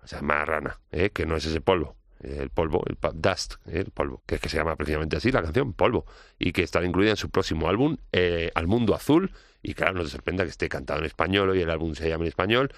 o 0.03 0.07
sea, 0.07 0.21
más 0.21 0.47
rana, 0.47 0.79
¿eh? 0.91 1.09
que 1.09 1.25
no 1.25 1.37
es 1.37 1.47
ese 1.47 1.63
polvo. 1.63 1.97
el 2.21 2.51
polvo, 2.51 2.85
el 2.87 2.99
dust, 3.15 3.55
el 3.65 3.91
polvo, 3.93 4.23
que 4.27 4.35
es 4.35 4.41
que 4.43 4.51
se 4.51 4.59
llama 4.59 4.77
precisamente 4.77 5.17
así 5.17 5.33
la 5.33 5.41
canción, 5.41 5.73
polvo, 5.73 6.05
y 6.39 6.53
que 6.53 6.65
estará 6.65 6.85
incluida 6.85 7.13
en 7.13 7.17
su 7.17 7.31
próximo 7.31 7.67
álbum, 7.67 7.97
eh, 8.13 8.51
Al 8.55 8.67
Mundo 8.67 8.95
Azul, 8.95 9.33
y 9.63 9.73
claro, 9.73 9.95
no 9.95 10.03
te 10.03 10.11
sorprenda 10.11 10.45
que 10.45 10.51
esté 10.51 10.69
cantado 10.69 10.99
en 10.99 11.07
español 11.07 11.57
y 11.57 11.63
el 11.63 11.71
álbum 11.71 11.95
se 11.95 12.11
llame 12.11 12.25
en 12.25 12.29
español, 12.29 12.75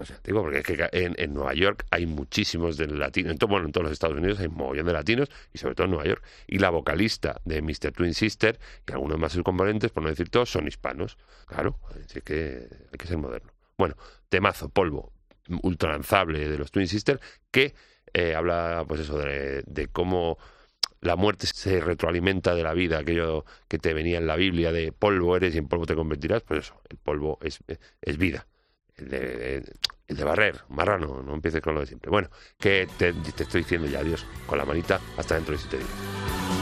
o 0.00 0.04
sea, 0.06 0.18
digo, 0.24 0.40
porque 0.40 0.58
es 0.58 0.64
que 0.64 0.88
en, 0.92 1.14
en 1.18 1.34
Nueva 1.34 1.52
York 1.52 1.84
hay 1.90 2.06
muchísimos 2.06 2.78
de 2.78 2.86
latinos, 2.86 3.32
en 3.32 3.38
todo, 3.38 3.50
bueno, 3.50 3.66
en 3.66 3.72
todos 3.72 3.84
los 3.84 3.92
Estados 3.92 4.16
Unidos 4.16 4.40
hay 4.40 4.46
un 4.46 4.54
mogollón 4.54 4.86
de 4.86 4.94
latinos, 4.94 5.28
y 5.52 5.58
sobre 5.58 5.74
todo 5.74 5.84
en 5.84 5.90
Nueva 5.90 6.06
York. 6.06 6.24
Y 6.46 6.58
la 6.58 6.70
vocalista 6.70 7.38
de 7.44 7.60
Mr. 7.60 7.92
Twin 7.92 8.14
Sister 8.14 8.58
y 8.88 8.92
algunos 8.92 9.18
más 9.18 9.32
sus 9.32 9.42
componentes, 9.42 9.90
por 9.90 10.02
no 10.02 10.08
decir 10.08 10.30
todos, 10.30 10.50
son 10.50 10.66
hispanos. 10.66 11.18
Claro, 11.46 11.78
así 12.02 12.22
que 12.22 12.66
hay 12.90 12.98
que 12.98 13.06
ser 13.06 13.18
moderno. 13.18 13.52
Bueno, 13.76 13.94
temazo, 14.30 14.70
polvo, 14.70 15.12
ultra 15.62 15.92
lanzable 15.92 16.48
de 16.48 16.56
los 16.56 16.70
Twin 16.70 16.88
Sister, 16.88 17.20
que 17.50 17.74
eh, 18.14 18.34
habla, 18.34 18.86
pues 18.88 19.02
eso, 19.02 19.18
de, 19.18 19.62
de 19.66 19.88
cómo 19.88 20.38
la 21.02 21.16
muerte 21.16 21.46
se 21.46 21.80
retroalimenta 21.80 22.54
de 22.54 22.62
la 22.62 22.72
vida, 22.72 22.98
aquello 22.98 23.44
que 23.68 23.78
te 23.78 23.92
venía 23.92 24.16
en 24.16 24.26
la 24.26 24.36
Biblia 24.36 24.72
de 24.72 24.92
polvo 24.92 25.36
eres 25.36 25.54
y 25.54 25.58
en 25.58 25.68
polvo 25.68 25.84
te 25.84 25.94
convertirás, 25.94 26.42
pues 26.42 26.66
eso, 26.66 26.80
el 26.88 26.96
polvo 26.96 27.38
es, 27.42 27.58
es 28.00 28.16
vida. 28.16 28.46
El 29.00 30.16
de, 30.16 30.24
barrer, 30.24 30.60
marrano, 30.68 31.22
no 31.22 31.34
empieces 31.34 31.60
con 31.60 31.74
lo 31.74 31.80
de 31.80 31.86
siempre. 31.86 32.10
Bueno, 32.10 32.28
que 32.58 32.88
te, 32.98 33.12
te 33.12 33.42
estoy 33.44 33.62
diciendo 33.62 33.88
ya 33.88 34.00
adiós 34.00 34.26
con 34.46 34.58
la 34.58 34.64
manita 34.64 35.00
hasta 35.16 35.36
dentro 35.36 35.52
de 35.52 35.58
siete 35.58 35.78
días. 35.78 36.59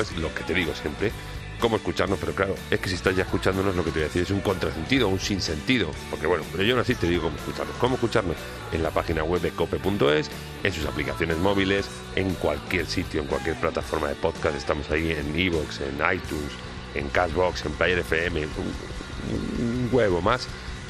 Es 0.00 0.16
lo 0.16 0.34
que 0.34 0.42
te 0.44 0.54
digo 0.54 0.74
siempre, 0.74 1.12
cómo 1.58 1.76
escucharnos, 1.76 2.18
pero 2.18 2.34
claro, 2.34 2.54
es 2.70 2.80
que 2.80 2.88
si 2.88 2.96
estás 2.96 3.16
ya 3.16 3.22
escuchándonos, 3.22 3.74
lo 3.74 3.84
que 3.84 3.90
te 3.90 3.98
voy 4.00 4.04
a 4.04 4.06
decir 4.06 4.22
es 4.22 4.30
un 4.30 4.40
contrasentido, 4.40 5.08
un 5.08 5.20
sinsentido, 5.20 5.90
porque 6.10 6.26
bueno, 6.26 6.44
pero 6.52 6.64
yo 6.64 6.74
no 6.74 6.82
así 6.82 6.94
te 6.94 7.08
digo 7.08 7.22
cómo 7.22 7.36
escucharnos. 7.36 7.76
¿Cómo 7.76 7.94
escucharnos? 7.94 8.36
En 8.72 8.82
la 8.82 8.90
página 8.90 9.24
web 9.24 9.40
de 9.40 9.50
cope.es, 9.50 10.30
en 10.62 10.72
sus 10.72 10.84
aplicaciones 10.86 11.38
móviles, 11.38 11.86
en 12.14 12.34
cualquier 12.34 12.86
sitio, 12.86 13.22
en 13.22 13.28
cualquier 13.28 13.56
plataforma 13.56 14.08
de 14.08 14.14
podcast, 14.16 14.56
estamos 14.56 14.90
ahí 14.90 15.12
en 15.12 15.38
Evox, 15.38 15.80
en 15.80 15.94
iTunes, 15.94 16.52
en 16.94 17.08
Cashbox, 17.08 17.64
en 17.64 17.72
Player 17.72 17.98
FM, 18.00 18.40
un, 18.40 19.64
un 19.64 19.88
huevo 19.92 20.20
más. 20.20 20.48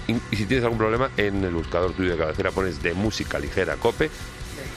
Y, 0.08 0.14
y 0.30 0.36
si 0.36 0.46
tienes 0.46 0.64
algún 0.64 0.78
problema, 0.78 1.10
en 1.16 1.44
el 1.44 1.54
buscador 1.54 1.92
tuyo 1.92 2.12
de 2.12 2.18
cabecera 2.18 2.50
pones 2.50 2.82
de 2.82 2.94
música 2.94 3.38
ligera 3.38 3.76
cope 3.76 4.10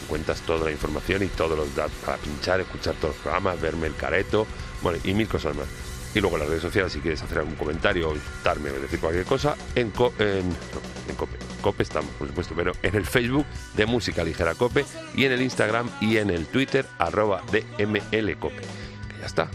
cuentas 0.09 0.41
toda 0.41 0.65
la 0.65 0.71
información 0.71 1.23
y 1.23 1.27
todos 1.27 1.57
los 1.57 1.73
datos 1.75 1.93
para 2.05 2.17
pinchar, 2.17 2.59
escuchar 2.59 2.95
todos 2.95 3.15
los 3.15 3.23
programas, 3.23 3.61
verme 3.61 3.87
el 3.87 3.95
careto, 3.95 4.47
bueno, 4.81 4.99
y 5.03 5.13
mil 5.13 5.27
cosas 5.27 5.55
más. 5.55 5.67
Y 6.15 6.19
luego 6.21 6.39
las 6.39 6.47
redes 6.47 6.63
sociales, 6.63 6.91
si 6.91 6.99
quieres 6.99 7.21
hacer 7.21 7.37
algún 7.37 7.55
comentario 7.55 8.09
o 8.09 8.15
invitarme 8.15 8.71
o 8.71 8.79
decir 8.79 8.99
cualquier 8.99 9.25
cosa, 9.25 9.55
en, 9.75 9.91
co 9.91 10.11
en, 10.17 10.55
COPE. 11.15 11.37
COPE 11.61 11.83
estamos, 11.83 12.11
por 12.15 12.27
supuesto, 12.27 12.55
pero 12.55 12.71
en 12.81 12.95
el 12.95 13.05
Facebook 13.05 13.45
de 13.75 13.85
Música 13.85 14.23
Ligera 14.23 14.55
COPE 14.55 14.85
y 15.15 15.25
en 15.25 15.33
el 15.33 15.41
Instagram 15.41 15.89
y 16.01 16.17
en 16.17 16.31
el 16.31 16.47
Twitter 16.47 16.87
arroba 16.97 17.43
DMLCOPE. 17.51 18.61
Que 18.61 19.19
ya 19.19 19.25
está. 19.25 19.51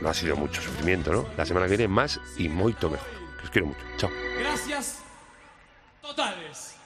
No 0.00 0.08
ha 0.08 0.14
sido 0.14 0.36
mucho 0.36 0.62
sufrimiento, 0.62 1.12
¿no? 1.12 1.26
La 1.36 1.44
semana 1.44 1.66
que 1.66 1.76
viene 1.76 1.88
más 1.88 2.20
y 2.36 2.48
mucho 2.48 2.88
mejor. 2.90 3.08
Os 3.42 3.50
quiero 3.50 3.66
mucho. 3.66 3.80
Chao. 3.96 4.10
Gracias. 4.38 4.98
Totales. 6.00 6.76